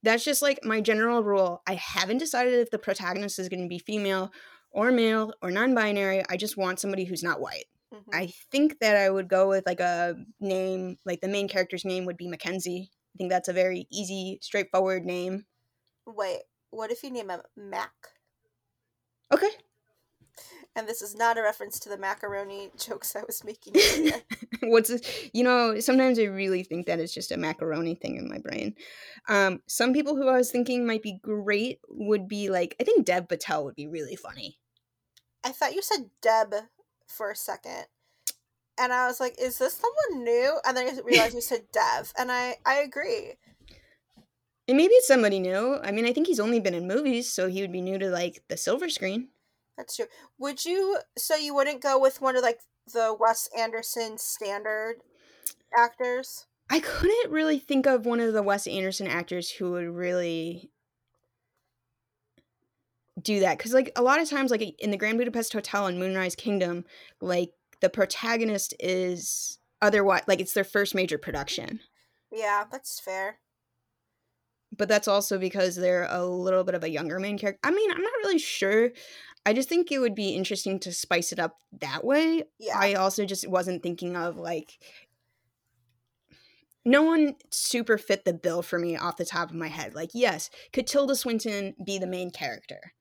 [0.05, 1.63] That's just like my general rule.
[1.67, 4.33] I haven't decided if the protagonist is going to be female
[4.71, 6.23] or male or non binary.
[6.31, 7.67] I just want somebody who's not white.
[7.93, 8.11] Mm-hmm.
[8.13, 12.05] I think that I would go with like a name, like the main character's name
[12.07, 12.91] would be Mackenzie.
[13.15, 15.45] I think that's a very easy, straightforward name.
[16.07, 17.93] Wait, what if you name him Mac?
[19.33, 19.51] Okay.
[20.75, 24.23] And this is not a reference to the macaroni jokes I was making earlier.
[24.63, 25.31] What's this?
[25.35, 28.75] You know, sometimes I really think that it's just a macaroni thing in my brain.
[29.29, 33.05] Um, some people who I was thinking might be great would be like, I think
[33.05, 34.59] Dev Patel would be really funny.
[35.45, 36.55] I thought you said Deb
[37.13, 37.87] for a second.
[38.79, 40.59] And I was like, is this someone new?
[40.67, 42.13] And then I realized you said Dev.
[42.19, 43.35] And I, I agree.
[44.69, 45.79] And maybe it's somebody new.
[45.83, 48.09] I mean, I think he's only been in movies, so he would be new to
[48.09, 49.29] like the silver screen.
[49.77, 50.07] That's true.
[50.39, 52.61] Would you, so you wouldn't go with one of like
[52.93, 54.97] the Wes Anderson standard
[55.77, 56.47] actors?
[56.71, 60.71] I couldn't really think of one of the Wes Anderson actors who would really
[63.21, 65.99] do that because like a lot of times like in the grand budapest hotel and
[65.99, 66.85] moonrise kingdom
[67.21, 71.81] like the protagonist is otherwise like it's their first major production.
[72.31, 73.39] Yeah, that's fair.
[74.77, 77.91] but that's also because they're a little bit of a younger main character i mean
[77.91, 78.91] i'm not really sure.
[79.45, 82.45] I just think it would be interesting to spice it up that way.
[82.59, 82.79] Yeah.
[82.79, 84.79] i also just wasn't thinking of like
[86.85, 89.95] no one super fit the bill for me off the top of my head.
[89.95, 92.93] Like yes could tilda swinton be the main character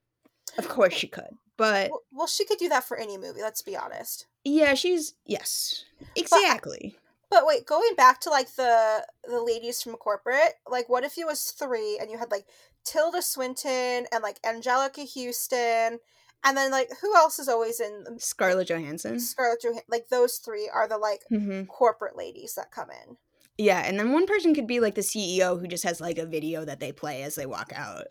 [0.58, 3.78] of course she could but well, she could do that for any movie, let's be
[3.78, 4.26] honest.
[4.44, 5.86] yeah she's yes
[6.16, 6.96] exactly
[7.30, 11.26] But wait, going back to like the the ladies from corporate, like what if it
[11.26, 12.46] was three and you had like
[12.84, 16.00] Tilda Swinton and like Anjelica Huston,
[16.44, 19.84] and then like who else is always in scarlett johansson Scarlett Johansson?
[19.88, 23.18] Like those three are the like hmm corporate ladies that come in.
[23.58, 26.26] yeah and then one person could be like the ceo who just has like a
[26.26, 28.08] video that they play as they walk out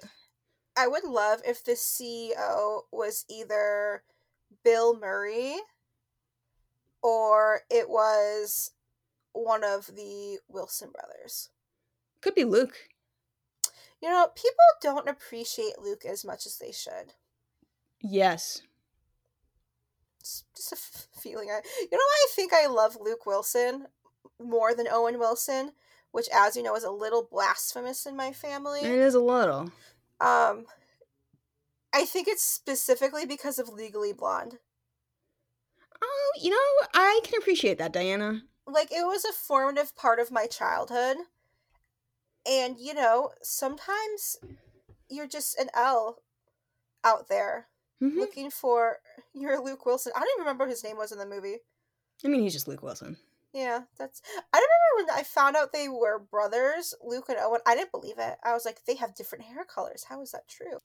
[0.76, 4.02] I would love if the CEO was either
[4.64, 5.56] Bill Murray
[7.02, 8.72] or it was
[9.32, 11.50] one of the Wilson brothers.
[12.20, 12.76] could be luke
[14.02, 17.14] You know, people don't appreciate Luke as much as they should.
[18.00, 18.62] yes
[20.20, 21.48] It's just a f- feeling.
[21.50, 23.86] I, you know, why I think I love Luke Wilson
[24.38, 25.72] more than Owen Wilson,
[26.12, 28.80] which, as you know, is a little blasphemous in my family.
[28.80, 29.70] it is a little
[30.20, 30.66] Um,
[31.92, 34.58] I think it's specifically because of Legally Blonde.
[36.02, 38.42] Oh, you know, I can appreciate that, Diana.
[38.66, 41.16] Like, it was a formative part of my childhood.
[42.48, 44.38] And, you know, sometimes
[45.08, 46.22] you're just an L
[47.04, 47.66] out there
[47.98, 48.98] hmm looking for
[49.34, 50.12] your Luke Wilson.
[50.14, 51.58] I don't even remember what his name was in the movie.
[52.24, 53.16] I mean, he's just Luke Wilson.
[53.52, 54.22] Yeah, that's.
[54.52, 57.60] I don't remember when I found out they were brothers, Luke and Owen.
[57.66, 58.36] I didn't believe it.
[58.44, 60.04] I was like, they have different hair colors.
[60.08, 60.78] How is that true?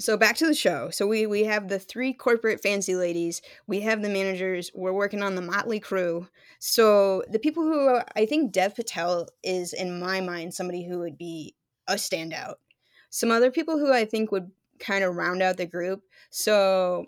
[0.00, 0.88] So back to the show.
[0.88, 3.42] So we we have the three corporate fancy ladies.
[3.66, 4.70] We have the managers.
[4.74, 6.26] We're working on the motley crew.
[6.58, 11.18] So the people who I think Dev Patel is in my mind somebody who would
[11.18, 11.54] be
[11.86, 12.54] a standout.
[13.10, 16.02] Some other people who I think would kind of round out the group.
[16.30, 17.04] So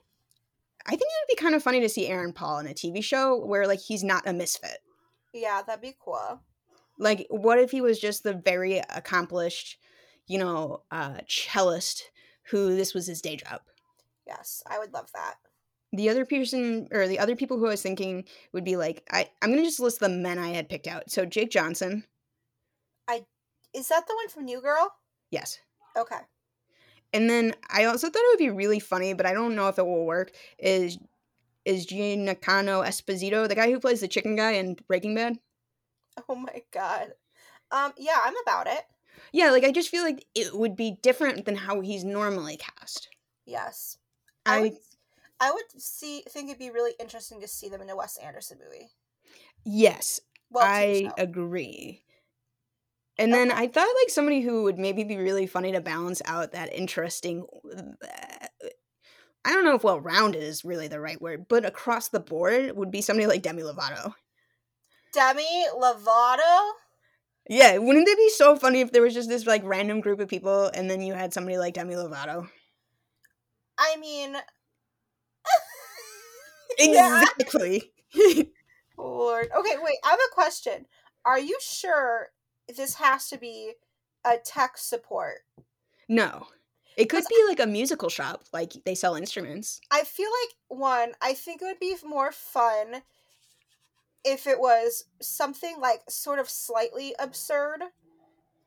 [0.84, 3.02] I think it would be kind of funny to see Aaron Paul in a TV
[3.02, 4.80] show where like he's not a misfit.
[5.32, 6.40] Yeah, that'd be cool.
[6.98, 9.78] Like, what if he was just the very accomplished,
[10.26, 12.10] you know, uh, cellist
[12.50, 13.60] who this was his day job?
[14.26, 15.34] Yes, I would love that.
[15.92, 19.28] The other person, or the other people who I was thinking would be like, I,
[19.42, 21.10] I'm gonna just list the men I had picked out.
[21.10, 22.04] So Jake Johnson,
[23.08, 23.26] I
[23.74, 24.92] Is that the one from New Girl?
[25.30, 25.58] yes.
[25.96, 26.20] Okay.
[27.12, 29.78] And then I also thought it would be really funny, but I don't know if
[29.78, 30.32] it will work.
[30.58, 30.98] Is
[31.64, 35.38] is Giancarlo Esposito, the guy who plays the chicken guy in Breaking Bad?
[36.28, 37.12] Oh my god.
[37.70, 38.82] Um, yeah, I'm about it.
[39.32, 43.08] Yeah, like I just feel like it would be different than how he's normally cast.
[43.46, 43.98] Yes.
[44.44, 44.76] I, I would
[45.40, 48.58] I would see think it'd be really interesting to see them in a Wes Anderson
[48.62, 48.90] movie.
[49.64, 50.20] Yes.
[50.50, 52.04] Well, I agree.
[53.18, 56.52] And then I thought like somebody who would maybe be really funny to balance out
[56.52, 57.44] that interesting.
[59.44, 62.76] I don't know if well rounded is really the right word, but across the board
[62.76, 64.14] would be somebody like Demi Lovato.
[65.12, 66.70] Demi Lovato.
[67.48, 70.28] Yeah, wouldn't it be so funny if there was just this like random group of
[70.28, 72.48] people and then you had somebody like Demi Lovato?
[73.78, 74.36] I mean.
[76.78, 77.92] Exactly.
[78.96, 79.48] Lord.
[79.54, 79.98] Okay, wait.
[80.02, 80.86] I have a question.
[81.22, 82.28] Are you sure
[82.66, 83.72] this has to be
[84.24, 85.40] a tech support?
[86.08, 86.46] no.
[86.96, 89.80] It could be like a musical shop, like they sell instruments.
[89.90, 91.12] I feel like one.
[91.20, 93.02] I think it would be more fun
[94.24, 97.80] if it was something like sort of slightly absurd.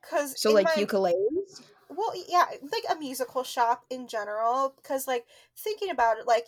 [0.10, 1.62] Cause So like my- ukuleles.
[1.90, 5.26] well yeah like a musical shop in general because like
[5.58, 6.48] thinking about it like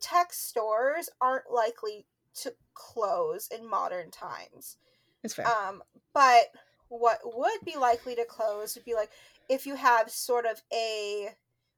[0.00, 4.76] tech stores aren't likely to close in modern times
[5.22, 5.46] That's fair.
[5.48, 5.82] um
[6.14, 6.44] but
[6.88, 9.10] what would be likely to close would be like
[9.48, 11.30] if you have sort of a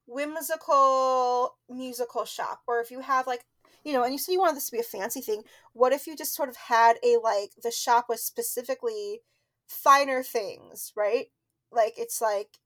[0.06, 3.44] whimsical musical shop or if you have like
[3.84, 6.06] you know and you said you wanted this to be a fancy thing what if
[6.06, 9.20] you just sort of had a like the shop was specifically
[9.66, 11.26] finer things right
[11.70, 12.58] like it's like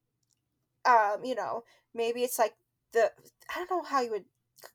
[0.85, 2.55] um you know maybe it's like
[2.93, 3.11] the
[3.55, 4.25] i don't know how you would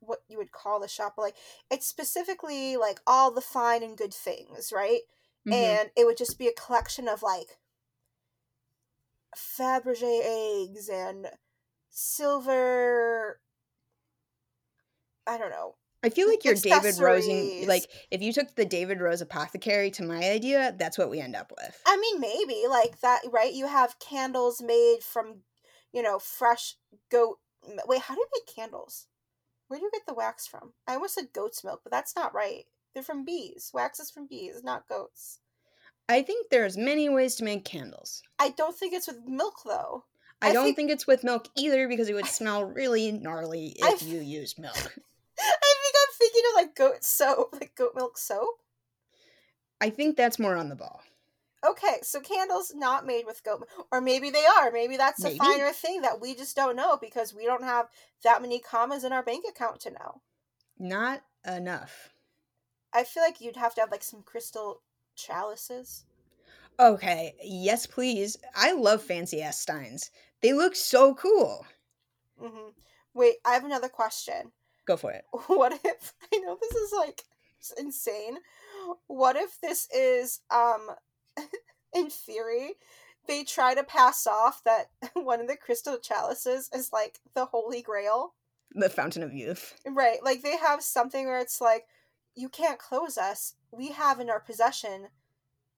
[0.01, 1.35] what you would call the shop but like
[1.71, 5.01] it's specifically like all the fine and good things right
[5.47, 5.53] Mhm.
[5.53, 7.57] and it would just be a collection of like
[9.37, 11.27] Fabergé eggs and
[11.89, 13.39] silver
[15.25, 15.75] I don't know.
[16.03, 17.27] I feel like you're David Rose,
[17.67, 21.35] like if you took the David Rose apothecary to my idea, that's what we end
[21.35, 21.81] up with.
[21.85, 23.53] I mean maybe like that right?
[23.53, 25.41] You have candles made from
[25.91, 26.75] you know fresh
[27.11, 27.39] goat
[27.87, 29.07] Wait, how do you make candles?
[29.67, 30.73] Where do you get the wax from?
[30.87, 32.65] I almost said goat's milk, but that's not right.
[32.93, 33.71] They're from bees.
[33.73, 35.39] Wax is from bees, not goats.
[36.09, 38.23] I think there's many ways to make candles.
[38.39, 40.05] I don't think it's with milk though.
[40.41, 43.75] I, I don't think- think, it's with milk either because it would smell really gnarly
[43.77, 44.75] if you used milk.
[45.39, 48.59] I think I'm thinking of like goat soap, like goat milk soap.
[49.81, 51.01] I think that's more on the ball.
[51.67, 53.87] Okay, so candles not made with goat milk.
[53.91, 54.71] Or maybe they are.
[54.71, 57.87] Maybe that's a finer thing that we just don't know because we don't have
[58.23, 60.21] that many commas in our bank account to know.
[60.79, 62.09] Not enough.
[62.93, 64.81] I feel like you'd have to have like some crystal
[65.17, 66.05] chalices.
[66.79, 68.37] Okay, yes, please.
[68.55, 70.11] I love fancy ass steins.
[70.41, 71.65] They look so cool.
[72.39, 72.69] hmm
[73.13, 74.51] Wait, I have another question.
[74.85, 75.25] Go for it.
[75.47, 77.23] What if I know this is like
[77.77, 78.37] insane?
[79.07, 80.89] What if this is um
[81.95, 82.75] in theory
[83.27, 87.81] they try to pass off that one of the crystal chalices is like the holy
[87.81, 88.35] grail?
[88.71, 89.75] The Fountain of Youth.
[89.85, 90.23] Right.
[90.23, 91.87] Like they have something where it's like,
[92.35, 93.55] you can't close us.
[93.71, 95.07] We have in our possession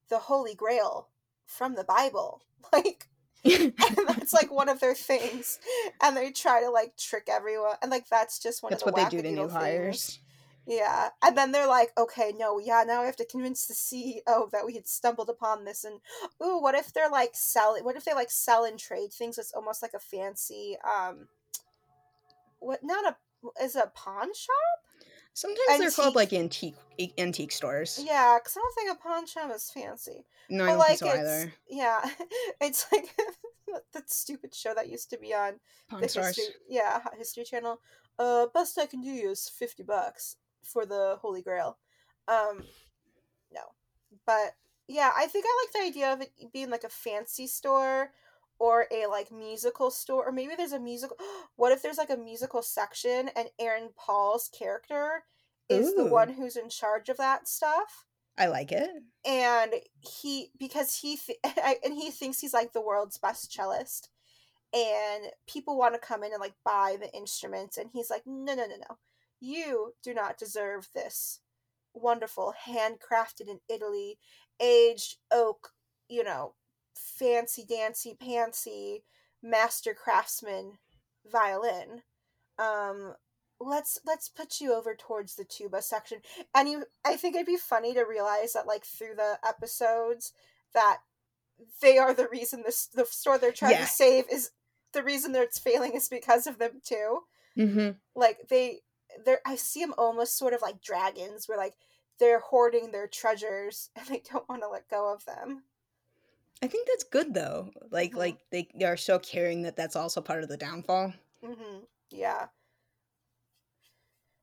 [0.08, 1.08] the Holy Grail
[1.46, 2.42] from the Bible.
[2.72, 3.08] Like,
[3.44, 3.72] and
[4.06, 5.58] that's like one of their things.
[6.02, 7.76] And they try to like trick everyone.
[7.82, 10.04] And like, that's just one That's of the what they do to new wackadoodle hires.
[10.06, 10.20] things.
[10.66, 11.10] Yeah.
[11.22, 14.66] And then they're like, okay, no, yeah, now we have to convince the CEO that
[14.66, 15.84] we had stumbled upon this.
[15.84, 16.00] And,
[16.44, 19.52] ooh, what if they're like selling, what if they like sell and trade things It's
[19.52, 21.28] almost like a fancy, um,
[22.60, 24.89] what, not a, is it a pawn shop?
[25.34, 26.74] Sometimes they're called like antique
[27.18, 28.02] antique stores.
[28.04, 30.24] Yeah, because I don't think a pawn shop is fancy.
[30.48, 31.52] No, I don't like think so it's either.
[31.68, 32.10] yeah,
[32.60, 33.16] it's like
[33.92, 36.36] that stupid show that used to be on Pawn the stars.
[36.36, 37.80] history, yeah, History Channel.
[38.18, 41.78] Uh, best I can do you is fifty bucks for the Holy Grail.
[42.28, 42.64] Um,
[43.52, 43.62] no,
[44.26, 44.54] but
[44.88, 48.10] yeah, I think I like the idea of it being like a fancy store
[48.60, 51.16] or a like musical store, or maybe there's a musical.
[51.56, 55.24] What if there's like a musical section and Aaron Paul's character
[55.68, 58.06] is the one who's in charge of that stuff?
[58.38, 58.90] I like it.
[59.26, 61.38] and he because he th-
[61.84, 64.08] and he thinks he's like the world's best cellist
[64.72, 68.54] and people want to come in and like buy the instruments and he's like no
[68.54, 68.96] no no no
[69.40, 71.40] you do not deserve this
[71.92, 74.18] wonderful handcrafted in italy
[74.60, 75.70] aged oak
[76.08, 76.54] you know
[76.94, 79.02] fancy dancy pantsy
[79.42, 80.72] master craftsman
[81.30, 82.02] violin
[82.58, 83.14] um
[83.60, 86.18] let's let's put you over towards the tuba section
[86.54, 90.32] and you i think it'd be funny to realize that like through the episodes
[90.74, 90.98] that
[91.82, 93.80] they are the reason this the store they're trying Yeah.
[93.84, 94.50] to save is
[94.92, 97.20] the reason that it's failing is because of them too
[97.58, 97.90] Mm-hmm.
[98.14, 98.78] like they
[99.24, 101.74] they're i see them almost sort of like dragons where like
[102.18, 105.64] they're hoarding their treasures and they don't want to let go of them
[106.62, 107.70] I think that's good though.
[107.90, 108.16] Like Mhm.
[108.16, 111.14] like they, are so caring that that's also part of the downfall.
[111.42, 112.48] hmm Yeah.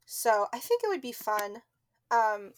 [0.06, 1.58] So I think it would be fun.
[2.12, 2.54] Um,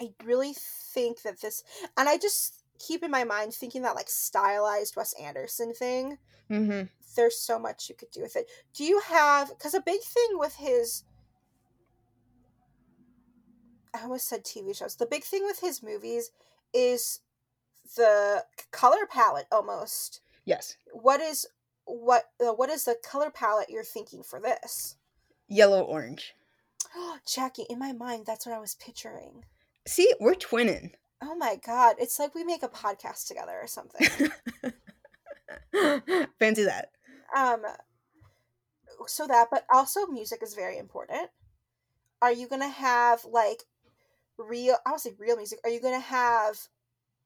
[0.00, 1.64] I really think that this,
[1.96, 6.18] and I just keep in my mind thinking that like stylized Wes Anderson thing.
[6.50, 6.86] Mm-hmm.
[7.16, 8.48] There's so much you could do with it.
[8.74, 9.48] Do you have?
[9.50, 11.04] Because a big thing with his,
[13.94, 14.96] I almost said TV shows.
[14.96, 16.30] The big thing with his movies
[16.72, 17.20] is
[17.96, 20.20] the color palette almost.
[20.44, 20.76] Yes.
[20.92, 21.46] What is
[21.84, 24.96] what uh, what is the color palette you're thinking for this?
[25.48, 26.34] Yellow orange.
[27.26, 29.44] Jackie, in my mind, that's what I was picturing.
[29.86, 30.92] See, we're twinning.
[31.22, 34.30] Oh my god, it's like we make a podcast together or something.
[36.38, 36.90] Fancy that.
[37.36, 37.62] um
[39.06, 41.28] so that but also music is very important.
[42.22, 43.64] Are you going to have like
[44.38, 45.60] real I would say real music.
[45.64, 46.68] Are you going to have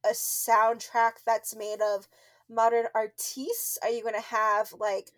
[0.05, 2.07] a soundtrack that's made of
[2.49, 3.77] modern artistes?
[3.83, 5.11] Are you going to have like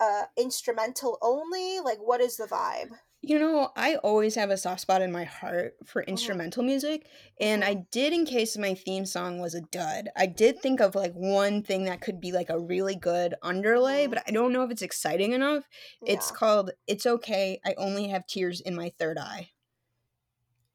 [0.00, 1.80] uh instrumental only?
[1.80, 2.98] Like what is the vibe?
[3.20, 6.38] You know, I always have a soft spot in my heart for Mm-hmm.
[6.42, 7.08] instrumental music,
[7.40, 7.64] and Mhm.
[7.64, 10.08] I did in case my theme song was a dud.
[10.16, 14.06] I did think of like one thing that could be like a really good underlay,
[14.06, 14.08] Mhm.
[14.08, 15.68] but I don't know if it's exciting enough.
[16.04, 19.50] It's called It's Okay, I Only Have Tears in My Third Eye.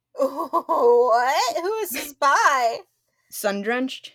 [0.16, 1.58] what?
[1.62, 2.80] Who is this by?
[3.34, 4.12] Sun drenched?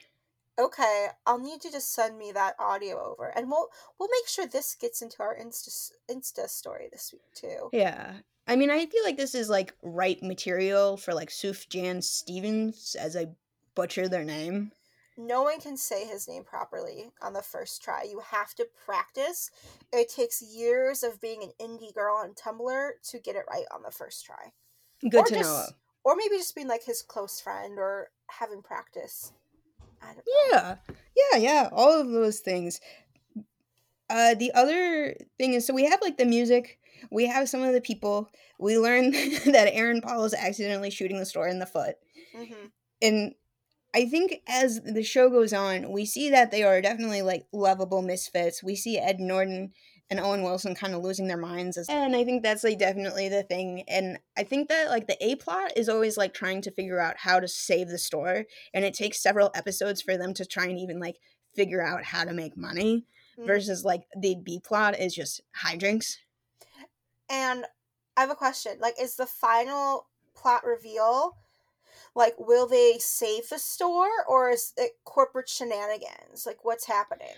[0.60, 4.46] Okay, I'll need you to send me that audio over, and we'll we'll make sure
[4.46, 7.68] this gets into our Insta Insta story this week too.
[7.72, 8.12] Yeah.
[8.46, 13.16] I mean, I feel like this is like right material for like Sufjan Stevens as
[13.16, 13.26] I
[13.74, 14.70] butcher their name.
[15.16, 18.04] No one can say his name properly on the first try.
[18.04, 19.50] You have to practice.
[19.92, 23.82] It takes years of being an indie girl on Tumblr to get it right on
[23.82, 24.52] the first try.
[25.02, 25.76] Good or to just, know.
[26.04, 29.32] Or maybe just being like his close friend or having practice.
[30.02, 30.22] I don't know.
[30.52, 30.76] Yeah,
[31.32, 31.68] yeah, yeah.
[31.72, 32.80] All of those things.
[34.10, 36.78] Uh, the other thing is, so we have like the music.
[37.10, 38.30] We have some of the people.
[38.58, 41.96] We learn that Aaron Paul is accidentally shooting the store in the foot,
[42.34, 42.66] hmm
[43.00, 43.34] and
[43.94, 48.02] I think as the show goes on, we see that they are definitely like lovable
[48.02, 48.62] misfits.
[48.62, 49.72] We see Ed Norton
[50.10, 53.28] and Owen Wilson kind of losing their minds, as, and I think that's like definitely
[53.28, 53.82] the thing.
[53.88, 57.16] And I think that like the A plot is always like trying to figure out
[57.18, 60.78] how to save the store, and it takes several episodes for them to try and
[60.78, 61.16] even like
[61.54, 63.04] figure out how to make money.
[63.38, 63.46] Mhm.
[63.46, 66.16] Versus like the B plot is just hijinks.
[67.28, 67.66] And
[68.16, 68.78] I have a question.
[68.80, 71.36] Like, is the final plot reveal
[72.14, 76.46] like will they save the store or is it corporate shenanigans?
[76.46, 77.34] Like what's happening?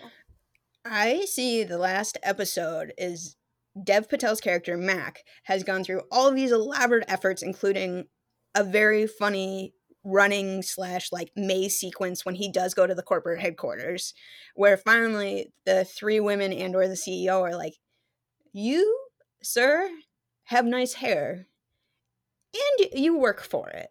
[0.85, 3.35] I see the last episode is
[3.81, 8.07] Dev Patel's character, Mac, has gone through all of these elaborate efforts, including
[8.55, 9.73] a very funny
[10.03, 14.15] running slash like maze sequence when he does go to the corporate headquarters,
[14.55, 17.75] where finally the three women and or the CEO are like,
[18.51, 19.05] You,
[19.43, 19.87] sir,
[20.45, 21.45] have nice hair.
[22.53, 23.89] And you work for it.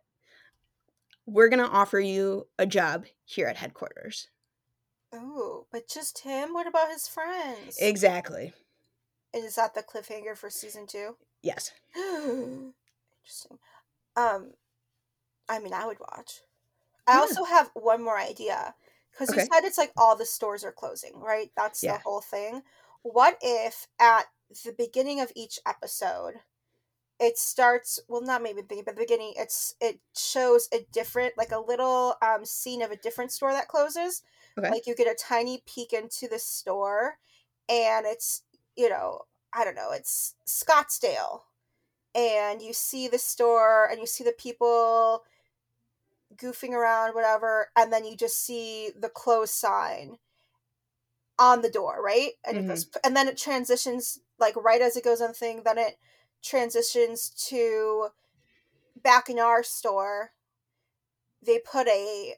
[1.25, 4.29] We're gonna offer you a job here at headquarters.
[5.13, 6.53] Oh, but just him?
[6.53, 7.79] What about his friends?
[7.81, 8.53] Exactly.
[9.33, 11.17] is that the cliffhanger for season two?
[11.43, 11.73] Yes.
[11.97, 13.59] Interesting.
[14.17, 14.53] Um,
[15.49, 16.43] I mean, I would watch.
[17.07, 17.21] I Yeah.
[17.21, 18.75] also have one more idea
[19.13, 21.53] because you said it's like all the stores are closing, right?
[21.57, 21.97] That's Yeah.
[21.97, 22.63] the whole thing.
[23.03, 24.27] What if at
[24.65, 26.41] the beginning of each episode,
[27.21, 31.37] it starts well, not maybe the beginning, but the beginning, it's it shows a different,
[31.39, 34.23] like a little um scene of a different store that closes.
[34.61, 34.71] Okay.
[34.71, 37.19] Like you get a tiny peek into the store,
[37.69, 38.43] and it's
[38.77, 41.43] you know I don't know, it's Scottsdale
[42.15, 45.25] and you see the store and you see the people
[46.37, 50.17] goofing around whatever and then you just see the close sign
[51.39, 52.99] on the door right and it goes mm-hmm.
[53.05, 55.99] and then it transitions like right as it goes on the thing then it
[56.43, 58.09] transitions to
[59.03, 60.33] back in our store
[61.45, 62.35] they put a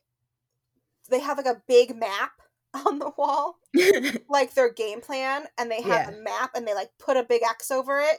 [1.12, 2.32] they have like a big map
[2.86, 3.58] on the wall
[4.28, 6.08] like their game plan and they have Yeah.
[6.08, 8.18] a map and they like put a big X over it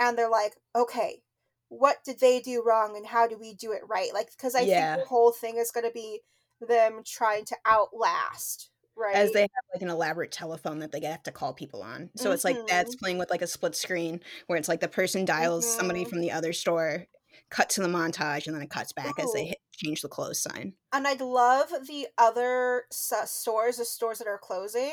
[0.00, 1.22] and they're like, okay,
[1.68, 4.12] what did they do wrong and how do we do it right?
[4.12, 4.94] Like, because I Yeah.
[4.94, 6.22] think the whole thing is going to be
[6.60, 9.14] them trying to outlast, right?
[9.16, 12.10] As they have like an elaborate telephone that they have to call people on.
[12.16, 12.98] So it's like that's Mhm.
[13.00, 16.10] playing with like a split screen where it's like the person dials somebody Mhm.
[16.10, 17.06] from the other store,
[17.50, 20.40] cut to the montage, and then it cuts back as they hit change the close
[20.40, 20.74] sign.
[20.92, 24.92] and I'd love the other stores, the stores that are closing,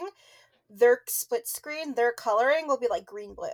[0.69, 3.49] their split screen, their coloring will be like green, blue,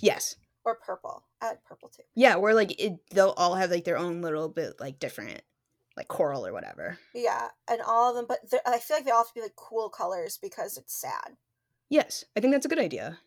[0.00, 0.36] Yes.
[0.64, 1.24] or purple.
[1.40, 2.02] I like purple too.
[2.14, 5.42] Yeah, where like it, they'll all have like their own little bit like different,
[5.96, 6.98] like coral or whatever.
[7.14, 9.56] Yeah, and all of them, but I feel like they all have to be like
[9.56, 11.36] cool colors because it's sad.
[11.88, 13.18] Yes, I think that's a good idea.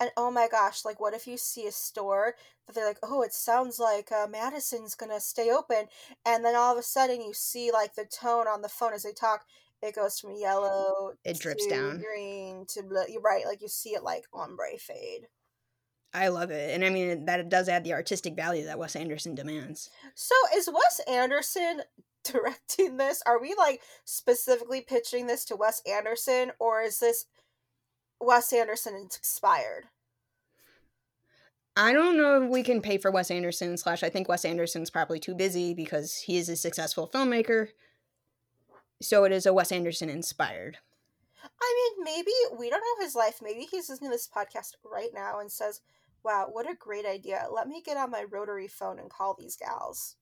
[0.00, 2.34] And oh my gosh, like what if you see a store
[2.66, 5.86] that they're like, oh, it sounds like uh, Madison's gonna stay open,
[6.24, 9.02] and then all of a sudden you see like the tone on the phone as
[9.02, 9.44] they talk,
[9.82, 12.00] it goes from yellow, It drips to down.
[12.02, 13.04] green to blue.
[13.08, 15.26] You're right, like you see it like ombre fade.
[16.14, 16.74] I love it.
[16.74, 19.90] And I mean, that it does add the artistic value that Wes Anderson demands.
[20.14, 21.82] So is Wes Anderson
[22.24, 23.22] directing this?
[23.26, 27.26] Are we like specifically pitching this to Wes Anderson, or is this
[28.20, 29.84] Wes Anderson inspired?
[31.76, 34.90] I don't know if we can pay for Wes Anderson, slash, I think Wes Anderson's
[34.90, 37.68] probably too busy because he is a successful filmmaker.
[39.00, 40.78] So it is a Wes Anderson inspired.
[41.44, 43.40] I mean, maybe we don't know his life.
[43.40, 45.80] Maybe he's listening to this podcast right now and says,
[46.24, 47.46] "Wow, what a great idea!
[47.50, 50.16] Let me get on my rotary phone and call these gals."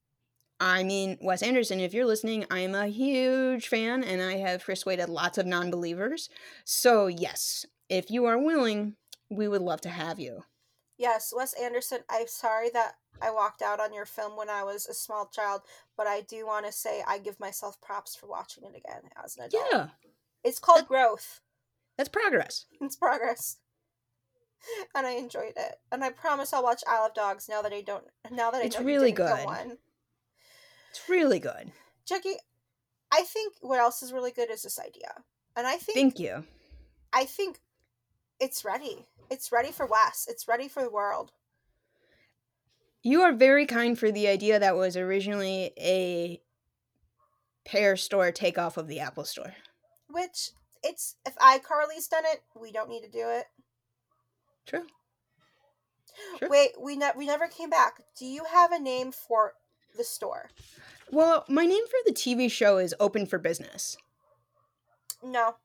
[0.61, 5.09] I mean, Wes Anderson, if you're listening, I'm a huge fan and I have persuaded
[5.09, 6.28] lots of non believers.
[6.64, 8.97] So, yes, if you are willing,
[9.30, 10.43] we would love to have you.
[10.99, 12.01] Yes, Wes Anderson.
[12.11, 15.62] I'm sorry that I walked out on your film when I was a small child,
[15.97, 19.37] but I do want to say I give myself props for watching it again as
[19.37, 19.64] an adult.
[19.72, 19.87] Yeah,
[20.45, 21.41] It's called growth.
[21.97, 22.66] that's progress.
[22.80, 23.57] It's progress.
[24.95, 25.76] And I enjoyed it.
[25.93, 28.64] And I promise I'll watch Isle of Dogs now that I don't now that I
[28.64, 29.45] It's really good.
[29.45, 29.78] one.
[30.91, 31.72] It's really good.
[32.07, 32.37] Jackie,
[33.12, 35.12] I think what else is really good is this idea.
[35.57, 36.45] And I think Thank you.
[37.12, 37.61] I think
[38.41, 39.07] it's ready.
[39.30, 40.26] It's ready for Wes.
[40.28, 41.32] It's ready for the world.
[43.03, 46.41] You are very kind for the idea that was originally a
[47.64, 49.55] Pear Store takeoff of the Apple Store.
[50.09, 50.51] Which
[50.82, 53.47] it's if iCarly's done it, we don't need to do it.
[54.66, 54.87] True.
[56.39, 56.49] Sure.
[56.49, 58.03] Wait, we ne- we never came back.
[58.18, 59.53] Do you have a name for
[59.97, 60.51] the store?
[61.11, 63.97] Well, my name for the TV show is Open for Business.
[65.22, 65.57] No.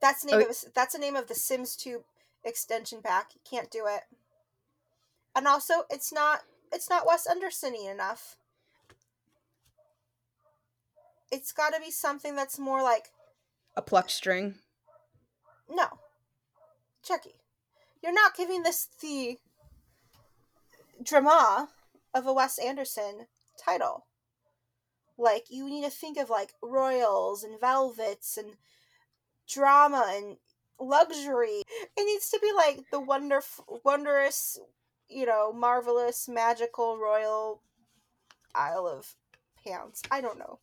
[0.00, 2.04] That's the name Oh, of that's the name of the Sims 2
[2.44, 3.30] extension pack.
[3.34, 4.02] You can't do it.
[5.34, 6.40] And also, it's not
[6.72, 8.36] it's not Wes Anderson-y enough.
[11.30, 13.10] It's got to be something that's more like
[13.76, 14.54] A plucked string.
[15.68, 15.86] no,
[17.02, 17.34] Chucky,
[18.02, 19.38] you're not giving this the
[21.02, 21.68] drama
[22.14, 23.26] of a Wes Anderson
[23.62, 24.06] title.
[25.16, 28.52] Like you need to think of like royals and velvets and
[29.48, 30.36] drama and
[30.80, 31.62] luxury.
[31.96, 34.58] It needs to be like the wonderful, wondrous,
[35.08, 37.62] you know, marvelous, magical royal
[38.54, 39.14] Isle of
[39.64, 40.02] Pants.
[40.10, 40.60] I don't know.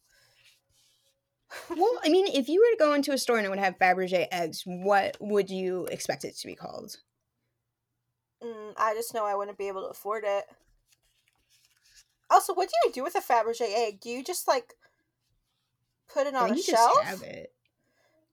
[1.70, 3.78] Well, I mean, if you were to go into a store and it would have
[3.78, 6.98] Fabergé eggs, what would you expect it to be called?
[8.44, 10.46] Mm, I just know I wouldn't be able to afford it.
[12.30, 14.02] Also, what do you do with a Fabergé egg?
[14.02, 14.74] Do you just like
[16.12, 17.24] put it on a you shelf?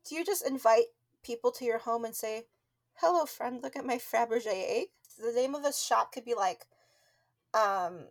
[0.04, 0.14] Just have it.
[0.14, 0.86] Do you just invite
[1.22, 2.46] people to your home and say,
[2.94, 4.88] "Hello, friend, look at my Fabergé egg"?
[5.18, 6.66] The name of the shop could be like,
[7.54, 8.08] um,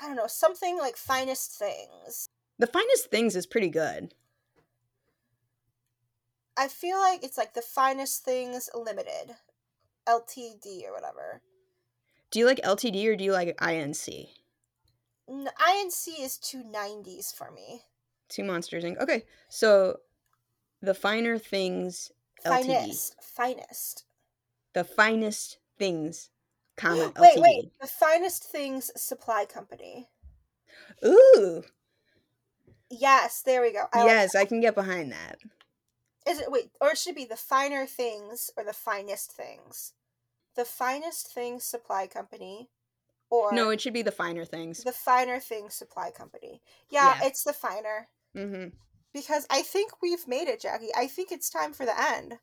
[0.00, 2.28] I don't know, something like finest things.
[2.58, 4.14] The finest things is pretty good.
[6.56, 9.36] I feel like it's like the finest things limited,
[10.06, 11.42] LTD or whatever.
[12.30, 14.28] Do you like LTD or do you like INC?
[15.28, 17.84] N- INC is too nineties for me.
[18.32, 18.98] Too Monsters Inc.
[19.00, 19.98] Okay, so
[20.80, 22.10] the finer things,
[22.44, 22.66] LTD.
[22.66, 24.04] Finest, finest.
[24.74, 26.30] The finest things,
[26.76, 27.40] comma Wait, LTD.
[27.42, 27.72] wait.
[27.80, 30.08] The finest things supply company.
[31.04, 31.62] Ooh,
[32.90, 33.86] Yes, there we go.
[33.92, 35.38] I like yes, I can get behind that.
[36.26, 39.92] Is it wait, or it should be the finer things or the finest things?
[40.54, 42.68] The finest things supply company
[43.30, 44.84] or No, it should be the finer things.
[44.84, 46.60] the finer things supply company.
[46.90, 47.26] Yeah, Yeah.
[47.26, 48.08] it's the finer.
[48.34, 48.66] Hmm
[49.12, 50.94] Because I think we've made it, Jackie.
[50.96, 52.38] I think it's time for the end.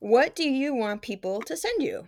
[0.00, 2.06] What do you want people to send you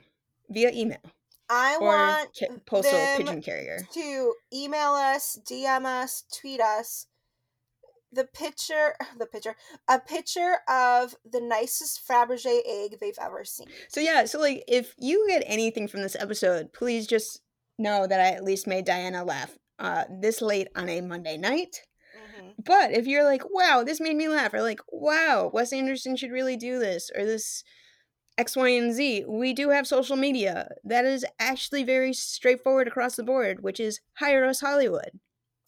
[0.48, 1.00] via email
[1.48, 3.88] I or want ca- postal pigeon carrier?
[3.92, 7.06] to email us, DM us, tweet us
[8.12, 9.56] the picture the picture
[9.88, 13.68] a picture of the nicest Fabergé egg they've ever seen.
[13.88, 17.40] So yeah, so like if you get anything from this episode, please just
[17.78, 21.82] know that I at least made Diana laugh uh, this late on a Monday night.
[22.40, 22.54] Mhm.
[22.64, 26.30] But if you're like, wow, this made me laugh, or like, wow, Wes Anderson should
[26.32, 27.62] really do this, or this
[28.38, 33.16] X, Y, and Z, we do have social media that is actually very straightforward across
[33.16, 35.20] the board, which is Hire Us Hollywood.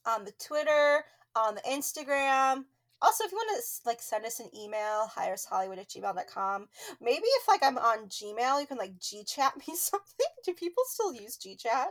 [0.05, 1.05] on the Twitter,
[1.37, 2.65] on the Instagram.
[3.01, 6.69] Also, if you want to like send us an email, hireshollywood at gmail.com.
[7.01, 10.27] Maybe if like I'm on Gmail, you can like G-chat me something.
[10.45, 11.89] Do people still use G-chat?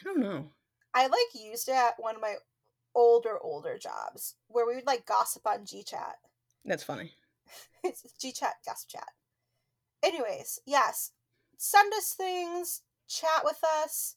[0.00, 0.50] I don't know.
[0.94, 2.36] I like used it at one of my
[2.94, 6.16] older, older jobs where we would like gossip on G-chat.
[6.64, 7.12] That's funny.
[7.84, 9.08] it's G chat, gasp chat.
[10.02, 11.12] Anyways, yes,
[11.56, 14.16] send us things, chat with us,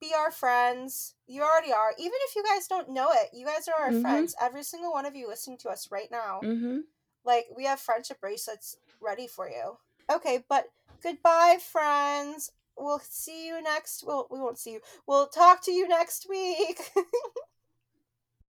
[0.00, 1.14] be our friends.
[1.26, 1.92] You already are.
[1.98, 4.02] Even if you guys don't know it, you guys are our Mhm.
[4.02, 4.34] friends.
[4.40, 6.40] Every single one of you listening to us right now.
[6.42, 6.80] Mm-hmm.
[7.24, 9.78] Like, we have friendship bracelets ready for you.
[10.10, 10.68] Okay, but
[11.02, 12.52] goodbye, friends.
[12.76, 14.04] We'll see you next.
[14.04, 14.80] Well, we won't see you.
[15.06, 16.92] We'll talk to you next week.